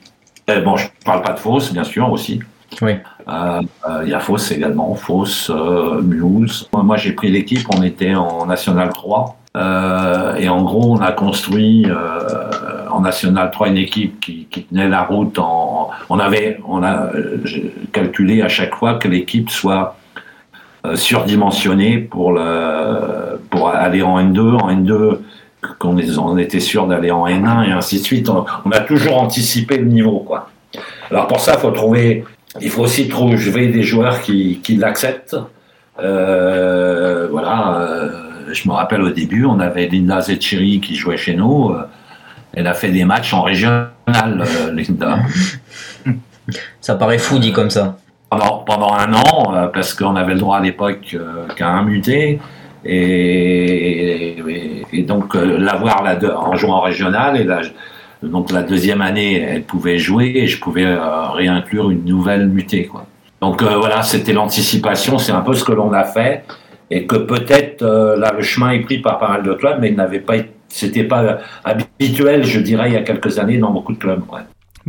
[0.48, 2.40] Et bon, je parle pas de Fausse, bien sûr aussi.
[2.80, 2.92] Oui.
[3.28, 6.68] Euh, euh, Il y a Fausse également, Fausse, euh, Mulhouse.
[6.72, 9.36] Moi, j'ai pris l'équipe, on était en National 3.
[9.54, 14.64] Euh, et en gros, on a construit euh, en National 3 une équipe qui, qui
[14.64, 15.38] tenait la route.
[15.38, 17.38] En, on avait, on a euh,
[17.92, 19.96] calculé à chaque fois que l'équipe soit
[20.84, 25.18] euh, surdimensionnée pour le, pour aller en N2, en N2
[25.78, 28.28] qu'on on était sûr d'aller en N1 et ainsi de suite.
[28.28, 30.50] On, a toujours anticipé le niveau, quoi.
[31.10, 32.24] Alors pour ça, il faut trouver,
[32.60, 35.36] il faut aussi trouver des joueurs qui, l'acceptent.
[36.00, 37.78] Euh, voilà.
[37.78, 38.10] euh,
[38.52, 41.72] je me rappelle au début, on avait Linda Zetchiri qui jouait chez nous.
[42.54, 43.92] Elle a fait des matchs en régional,
[44.72, 45.20] Linda.
[46.80, 47.98] Ça paraît fou dit comme ça.
[48.66, 52.40] Pendant, un an, euh, parce qu'on avait le droit à l'époque euh, qu'à un muté.
[52.84, 54.36] Et,
[55.06, 57.60] donc euh, l'avoir la deux- en jouant en régional, et la,
[58.22, 62.86] donc la deuxième année, elle pouvait jouer et je pouvais euh, réinclure une nouvelle mutée.
[62.86, 63.06] Quoi.
[63.40, 66.44] Donc euh, voilà, c'était l'anticipation, c'est un peu ce que l'on a fait.
[66.90, 70.20] et que peut-être euh, le chemin est pris par pas mal de clubs, mais n'avait
[70.20, 70.34] pas,
[70.68, 74.22] c'était pas habituel, je dirais, il y a quelques années dans beaucoup de clubs.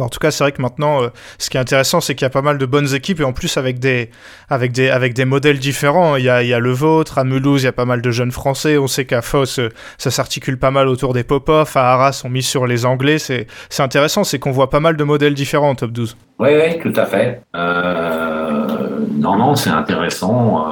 [0.02, 2.28] En tout cas, c'est vrai que maintenant, euh, ce qui est intéressant, c'est qu'il y
[2.28, 4.10] a pas mal de bonnes équipes et en plus avec des,
[4.50, 6.16] avec des, avec des modèles différents.
[6.16, 8.02] Il y, a, il y a le vôtre, à Mulhouse, il y a pas mal
[8.02, 8.78] de jeunes Français.
[8.78, 11.78] On sait qu'à Foss, euh, ça s'articule pas mal autour des pop-off.
[11.78, 13.20] À Arras, on mise sur les Anglais.
[13.20, 16.18] C'est, c'est intéressant, c'est qu'on voit pas mal de modèles différents en top 12.
[16.40, 17.42] Oui, oui, tout à fait.
[17.56, 20.66] Euh, non, non, c'est intéressant.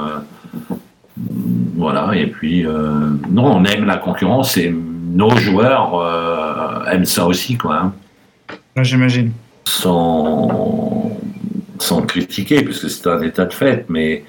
[1.76, 7.76] voilà, et puis, non, on aime la concurrence et nos joueurs aiment ça aussi, quoi.
[7.76, 7.94] Hein.
[8.78, 9.32] J'imagine.
[9.66, 11.12] Sans,
[11.80, 14.24] sans critiquer, puisque c'est un état de fait, mais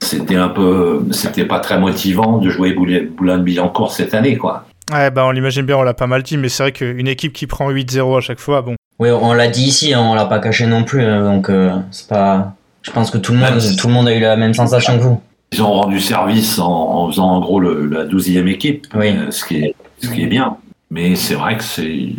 [0.00, 4.66] c'était un peu, c'était pas très motivant de jouer Boulogne-Billancourt cette année, quoi.
[4.92, 7.32] Ouais, bah on l'imagine bien, on l'a pas mal dit, mais c'est vrai qu'une équipe
[7.32, 8.76] qui prend 8-0 à chaque fois, bon.
[8.98, 11.72] Oui, on l'a dit ici, hein, on l'a pas caché non plus, hein, donc euh,
[11.90, 12.54] c'est pas.
[12.82, 15.02] Je pense que tout le monde, tout le monde a eu la même sensation que
[15.02, 15.22] vous.
[15.52, 19.16] Ils ont rendu service en, faisant en gros le, la 12e équipe, oui.
[19.16, 20.58] Euh, ce, qui est, ce qui est bien.
[20.90, 22.10] Mais c'est vrai que c'est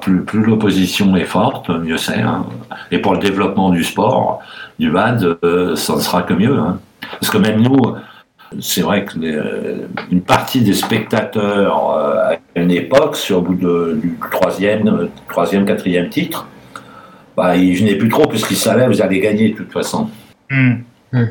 [0.00, 2.20] plus, plus l'opposition est forte, mieux c'est.
[2.20, 2.46] Hein.
[2.90, 4.40] Et pour le développement du sport,
[4.78, 6.58] du VAD, euh, ça ne sera que mieux.
[6.58, 6.80] Hein.
[7.20, 7.94] Parce que même nous,
[8.60, 9.18] c'est vrai que
[10.10, 15.64] une partie des spectateurs euh, à une époque, sur le bout de, du troisième, troisième,
[15.64, 16.48] quatrième titre,
[17.36, 20.08] bah, ils venaient plus trop puisqu'ils savaient que vous allez gagner de toute façon.
[20.50, 20.74] Hmm.
[21.12, 21.26] Hmm.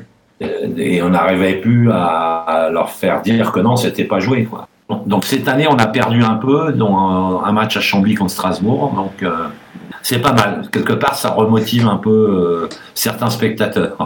[0.78, 4.44] Et on n'arrivait plus à, leur faire dire que non, c'était pas joué.
[4.44, 4.68] Quoi.
[5.06, 8.94] Donc cette année, on a perdu un peu, dont un, match à Chambly contre Strasbourg.
[8.96, 9.48] Donc euh,
[10.02, 10.68] c'est pas mal.
[10.72, 13.98] Quelque part, ça remotive un peu euh, certains spectateurs.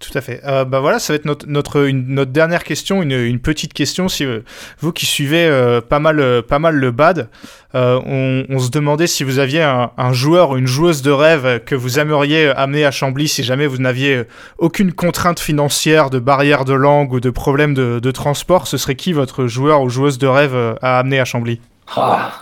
[0.00, 0.40] Tout à fait.
[0.44, 4.08] Euh, bah voilà, ça va être notre, notre, notre dernière question, une, une, petite question.
[4.08, 4.44] Si euh,
[4.78, 7.28] vous qui suivez euh, pas, mal, pas mal le bad,
[7.74, 11.64] on, on, se demandait si vous aviez un, un, joueur ou une joueuse de rêve
[11.64, 14.22] que vous aimeriez amener à Chambly si jamais vous n'aviez
[14.58, 18.68] aucune contrainte financière, de barrière de langue ou de problème de, de, transport.
[18.68, 21.60] Ce serait qui votre joueur ou joueuse de rêve à amener à Chambly?
[21.96, 22.40] Ah,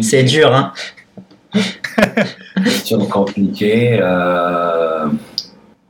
[0.00, 0.72] C'est dur, hein
[2.64, 3.98] Question compliquée.
[4.00, 5.06] Euh...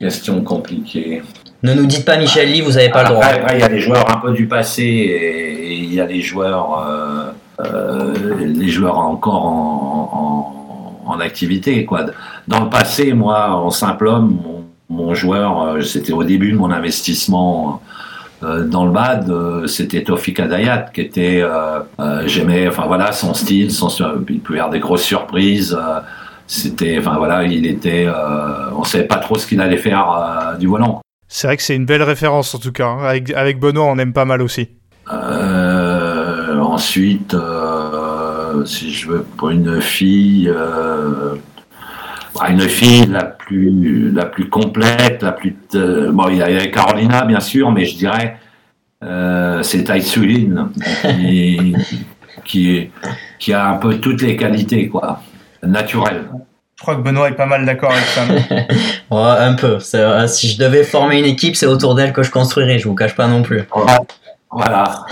[0.04, 1.22] Question compliquée.
[1.62, 3.24] Ne nous dites pas Michel Lee, vous n'avez pas le droit.
[3.24, 6.20] Après, il y a les joueurs un peu du passé et il y a les
[6.20, 7.30] joueurs, euh,
[7.64, 11.86] euh, les joueurs encore en, en, activité.
[11.86, 12.04] Quoi.
[12.46, 14.42] Dans le passé, moi, en simple homme,
[14.90, 17.80] mon, joueur, euh, c'était au début de mon investissement
[18.42, 21.42] dans le BAD, c'était Tofik Adayat, qui était,
[22.26, 23.88] j'aimais, enfin voilà, son style, son,
[24.28, 25.74] il pouvait y avoir des grosses surprises
[26.46, 30.56] c'était, enfin voilà, il était, euh, on savait pas trop ce qu'il allait faire euh,
[30.56, 31.00] du volant.
[31.26, 32.86] C'est vrai que c'est une belle référence en tout cas.
[32.86, 33.04] Hein.
[33.04, 34.68] Avec, avec Benoît, on aime pas mal aussi.
[35.12, 37.36] Euh, ensuite,
[38.66, 40.52] si je veux pour une fille,
[42.34, 47.24] bah, une fille la plus, la plus complète, la plus, bon, il y a Carolina
[47.24, 48.38] bien sûr, mais je dirais
[49.62, 51.74] c'est Tai qui,
[52.44, 52.90] qui,
[53.38, 55.20] qui a un peu toutes les qualités quoi
[55.66, 56.24] naturel.
[56.76, 58.22] Je crois que Benoît est pas mal d'accord avec ça.
[59.10, 59.78] un peu.
[59.94, 62.94] Euh, si je devais former une équipe, c'est autour d'elle que je construirais, je vous
[62.94, 63.62] cache pas non plus.
[64.50, 65.06] Voilà.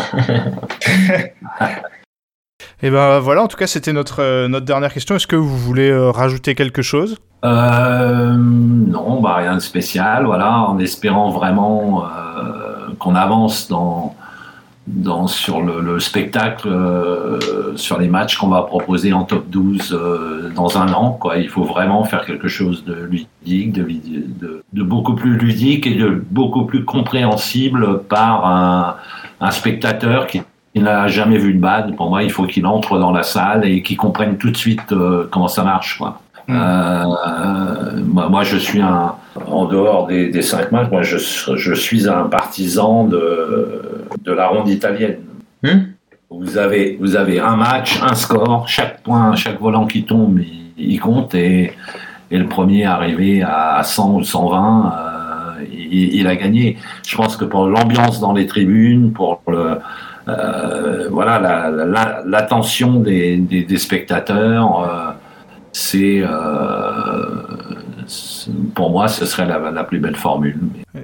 [2.82, 5.14] Et eh ben voilà, en tout cas, c'était notre, euh, notre dernière question.
[5.14, 7.16] Est-ce que vous voulez euh, rajouter quelque chose?
[7.44, 10.26] Non, bah, rien de spécial.
[10.26, 12.04] Voilà, en espérant vraiment
[12.98, 14.14] qu'on avance dans,
[14.86, 20.50] dans, sur le, spectacle, euh, sur les matchs qu'on va proposer en top 12 euh,
[20.54, 21.12] dans un an.
[21.12, 21.38] Quoi.
[21.38, 25.94] Il faut vraiment faire quelque chose de ludique, de, de, de beaucoup plus ludique et
[25.94, 28.96] de beaucoup plus compréhensible par un,
[29.42, 30.42] un spectateur qui,
[30.74, 31.94] n'a jamais vu de bad.
[31.96, 34.90] Pour moi, il faut qu'il entre dans la salle et qu'il comprenne tout de suite
[34.92, 35.98] euh, comment ça marche.
[35.98, 36.22] Quoi.
[36.48, 39.14] Euh, moi, je suis un,
[39.46, 43.82] en dehors des, des cinq matchs, moi, je, je, suis un partisan de,
[44.22, 45.18] de la ronde italienne.
[45.62, 45.80] Mm.
[46.30, 50.40] Vous avez, vous avez un match, un score, chaque point, chaque volant qui tombe,
[50.76, 51.72] il, compte et,
[52.30, 54.92] et, le premier arrivé à 100 ou 120,
[55.60, 56.78] euh, il, il, a gagné.
[57.06, 59.78] Je pense que pour l'ambiance dans les tribunes, pour le,
[60.28, 61.38] euh, voilà
[62.24, 65.10] l'attention la, la, des, des, des, spectateurs, euh,
[65.72, 66.22] c'est
[68.74, 70.58] pour moi ce serait la, plus belle formule.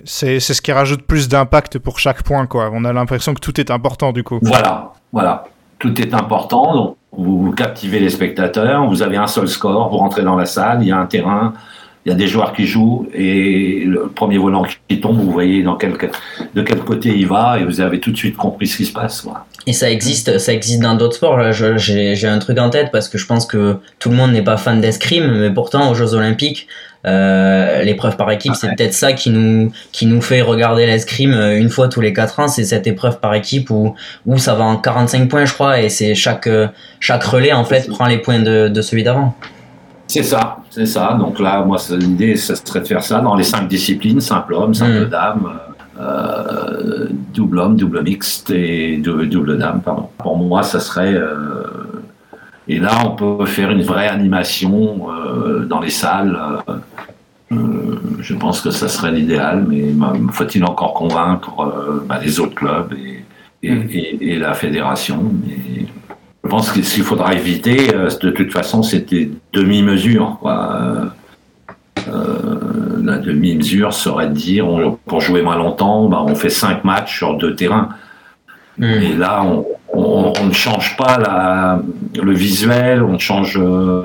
[0.04, 2.70] C'est ce qui rajoute plus d'impact pour chaque point quoi.
[2.72, 4.38] On a l'impression que tout est important du coup.
[4.42, 5.44] Voilà, voilà,
[5.78, 6.74] tout est important.
[6.74, 10.82] Donc vous, captivez les spectateurs, vous avez un seul score, vous rentrez dans la salle,
[10.82, 11.54] il y a un terrain,
[12.08, 15.62] il y a des joueurs qui jouent et le premier volant qui tombe, vous voyez
[15.62, 18.78] dans quel, de quel côté il va et vous avez tout de suite compris ce
[18.78, 19.24] qui se passe.
[19.24, 19.44] Voilà.
[19.66, 21.52] Et ça existe, ça existe dans d'autres sports.
[21.52, 24.56] J'ai un truc en tête parce que je pense que tout le monde n'est pas
[24.56, 26.66] fan d'escrime, mais pourtant aux Jeux Olympiques,
[27.04, 31.58] euh, l'épreuve par équipe, c'est peut-être ça qui nous qui nous fait regarder l'escrime euh,
[31.58, 32.48] une fois tous les quatre ans.
[32.48, 33.94] C'est cette épreuve par équipe où
[34.24, 36.68] où ça va en 45 points, je crois, et c'est chaque euh,
[37.00, 39.34] chaque relais en fait prend les points de, de celui d'avant.
[40.08, 41.16] C'est ça, c'est ça.
[41.18, 44.74] Donc là, moi, l'idée, ça serait de faire ça dans les cinq disciplines simple homme,
[44.74, 45.10] simple mm.
[45.10, 45.58] dame.
[45.98, 50.08] Euh, double homme, double mixte et double, dame, pardon.
[50.18, 51.14] Pour moi, ça serait.
[51.14, 51.64] Euh,
[52.68, 56.38] et là, on peut faire une vraie animation euh, dans les salles.
[57.50, 59.86] je pense que ça serait l'idéal, mais
[60.30, 63.24] faut-il encore convaincre bah, les autres clubs et,
[64.20, 65.32] et, la fédération
[66.48, 70.38] Je pense que ce qu'il faudra éviter, de toute façon, c'était demi-mesure
[73.04, 74.66] la demi-mesure serait de dire,
[75.04, 77.90] pour jouer moins longtemps, bah, on fait cinq matchs sur deux terrains.
[78.78, 78.84] Hmm.
[78.84, 79.44] Et là,
[79.92, 81.82] on, ne change pas la,
[82.14, 83.58] le visuel, on change.
[83.60, 84.04] Euh,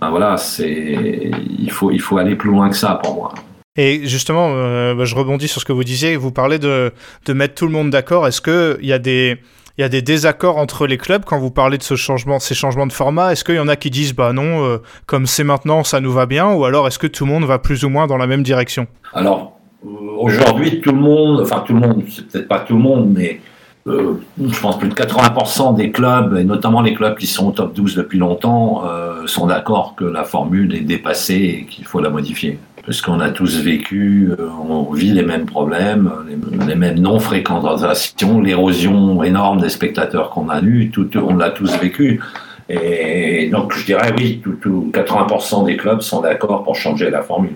[0.00, 3.34] bah, voilà, c'est il faut il faut aller plus loin que ça pour moi.
[3.76, 6.16] Et justement, euh, bah, je rebondis sur ce que vous disiez.
[6.16, 6.92] Vous parlez de,
[7.26, 8.28] de mettre tout le monde d'accord.
[8.28, 9.38] Est-ce qu'il y a des
[9.80, 12.54] il y a des désaccords entre les clubs quand vous parlez de ce changement, ces
[12.54, 13.32] changements de format?
[13.32, 16.12] Est-ce qu'il y en a qui disent bah non, euh, comme c'est maintenant, ça nous
[16.12, 18.26] va bien Ou alors est-ce que tout le monde va plus ou moins dans la
[18.26, 18.86] même direction?
[19.14, 22.82] Alors euh, aujourd'hui, tout le monde, enfin tout le monde, c'est peut-être pas tout le
[22.82, 23.40] monde, mais
[23.86, 27.52] euh, je pense plus de 80% des clubs, et notamment les clubs qui sont au
[27.52, 28.82] top 12 depuis longtemps,
[29.24, 33.30] sont d'accord que la formule est dépassée et qu'il faut la modifier parce qu'on a
[33.30, 36.10] tous vécu, euh, on vit les mêmes problèmes,
[36.66, 42.20] les, mêmes non-fréquentations, l'érosion énorme des spectateurs qu'on a eu, tout, on l'a tous vécu.
[42.68, 47.52] Et donc je dirais oui, tout, 80% des clubs sont d'accord pour changer la formule.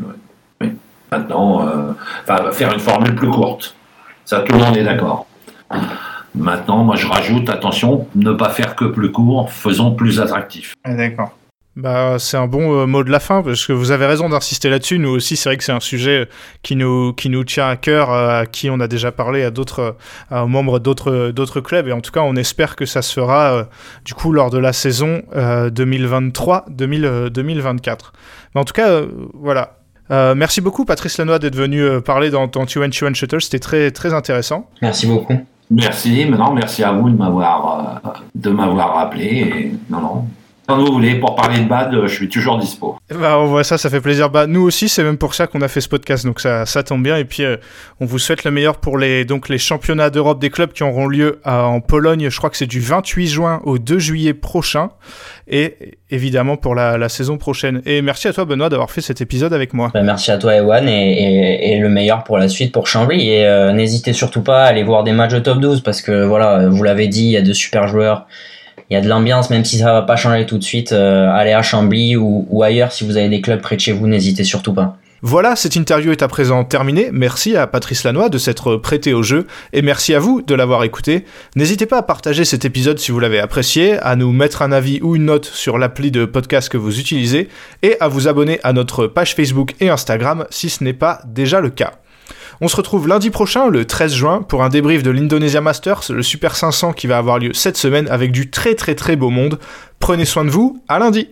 [1.13, 3.77] Maintenant, euh, faire une formule plus courte.
[4.25, 5.27] Ça, tout le monde est d'accord.
[6.35, 10.75] Maintenant, moi je rajoute, attention, ne pas faire que plus court, faisons plus attractif.
[10.83, 11.33] Ah, d'accord.
[11.77, 14.71] Bah, c'est un bon euh, mot de la fin parce que vous avez raison d'insister
[14.71, 15.01] là-dessus.
[15.01, 16.29] Nous aussi, c'est vrai que c'est un sujet
[16.63, 19.51] qui nous qui nous tient à cœur, euh, à qui on a déjà parlé à
[19.51, 19.97] d'autres
[20.31, 23.53] aux membres d'autres d'autres clubs et en tout cas, on espère que ça se fera
[23.53, 23.65] euh,
[24.05, 28.13] du coup lors de la saison 2023 2024.
[28.55, 29.01] Mais en tout cas,
[29.35, 29.79] voilà.
[30.11, 34.71] merci beaucoup Patrice Lanois d'être venu parler dans Tu One Shuttle, c'était très très intéressant.
[34.81, 35.41] Merci beaucoup.
[35.71, 40.25] Merci, maintenant merci à vous de m'avoir de m'avoir rappelé non non
[40.67, 42.97] quand vous voulez, pour parler de bad, je suis toujours dispo.
[43.15, 44.31] Bah, on voit ça, ça fait plaisir.
[44.31, 46.83] Bah, nous aussi, c'est même pour ça qu'on a fait ce podcast, donc ça, ça
[46.83, 47.17] tombe bien.
[47.17, 47.57] Et puis, euh,
[48.01, 51.07] on vous souhaite le meilleur pour les, donc, les championnats d'Europe des clubs qui auront
[51.07, 52.29] lieu en Pologne.
[52.31, 54.91] Je crois que c'est du 28 juin au 2 juillet prochain.
[55.47, 57.83] Et évidemment pour la, la saison prochaine.
[57.85, 59.91] Et merci à toi, Benoît, d'avoir fait cet épisode avec moi.
[59.93, 63.29] Bah, merci à toi, Ewan, et, et, le meilleur pour la suite pour Chambly.
[63.29, 66.25] Et euh, n'hésitez surtout pas à aller voir des matchs de top 12 parce que,
[66.25, 68.27] voilà, vous l'avez dit, il y a de super joueurs
[68.91, 70.93] il y a de l'ambiance, même si ça va pas changer tout de suite.
[70.93, 74.07] Euh, allez à Chambly ou, ailleurs, si vous avez des clubs près de chez vous,
[74.07, 74.97] n'hésitez surtout pas.
[75.27, 77.09] Voilà, cette interview est à présent terminée.
[77.11, 80.85] Merci à Patrice Lanois de s'être prêté au jeu et merci à vous de l'avoir
[80.85, 81.25] écouté.
[81.57, 85.01] N'hésitez pas à partager cet épisode si vous l'avez apprécié, à nous mettre un avis
[85.01, 87.49] ou une note sur l'appli de podcast que vous utilisez
[87.83, 91.63] et à vous abonner à notre page Facebook et Instagram si ce n'est pas déjà
[91.63, 91.95] le cas.
[92.61, 96.23] On se retrouve lundi prochain, le 13 juin, pour un débrief de l'Indonesia Masters, le
[96.23, 99.59] Super 500 qui va avoir lieu cette semaine avec du très très très beau monde.
[99.99, 101.29] Prenez soin de vous, à lundi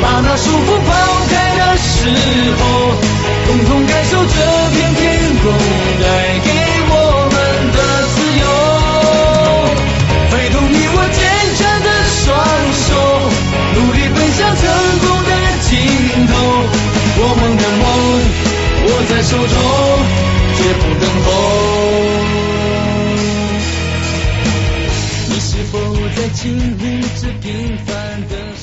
[0.00, 0.90] 把那束缚抛
[1.28, 2.08] 开的时
[2.58, 2.60] 候，
[3.46, 4.34] 共同感受这
[4.70, 5.02] 片天
[5.42, 5.44] 空
[6.00, 6.06] 带
[6.44, 6.48] 给
[6.90, 6.92] 我
[7.32, 7.36] 们
[7.72, 7.78] 的
[8.14, 8.44] 自由，
[10.30, 11.20] 挥动你我坚
[11.58, 11.88] 强的
[12.22, 12.26] 双
[12.86, 12.88] 手，
[13.74, 14.62] 努力奔向成
[15.00, 15.30] 功的
[15.68, 15.70] 尽
[16.26, 16.32] 头，
[17.20, 17.84] 我们的梦
[18.86, 19.54] 握在手中，
[20.56, 21.26] 绝不等候。
[25.28, 25.74] 你是否
[26.16, 26.42] 在经
[26.78, 26.82] 历
[27.20, 27.46] 这平
[27.84, 27.88] 凡
[28.28, 28.57] 的。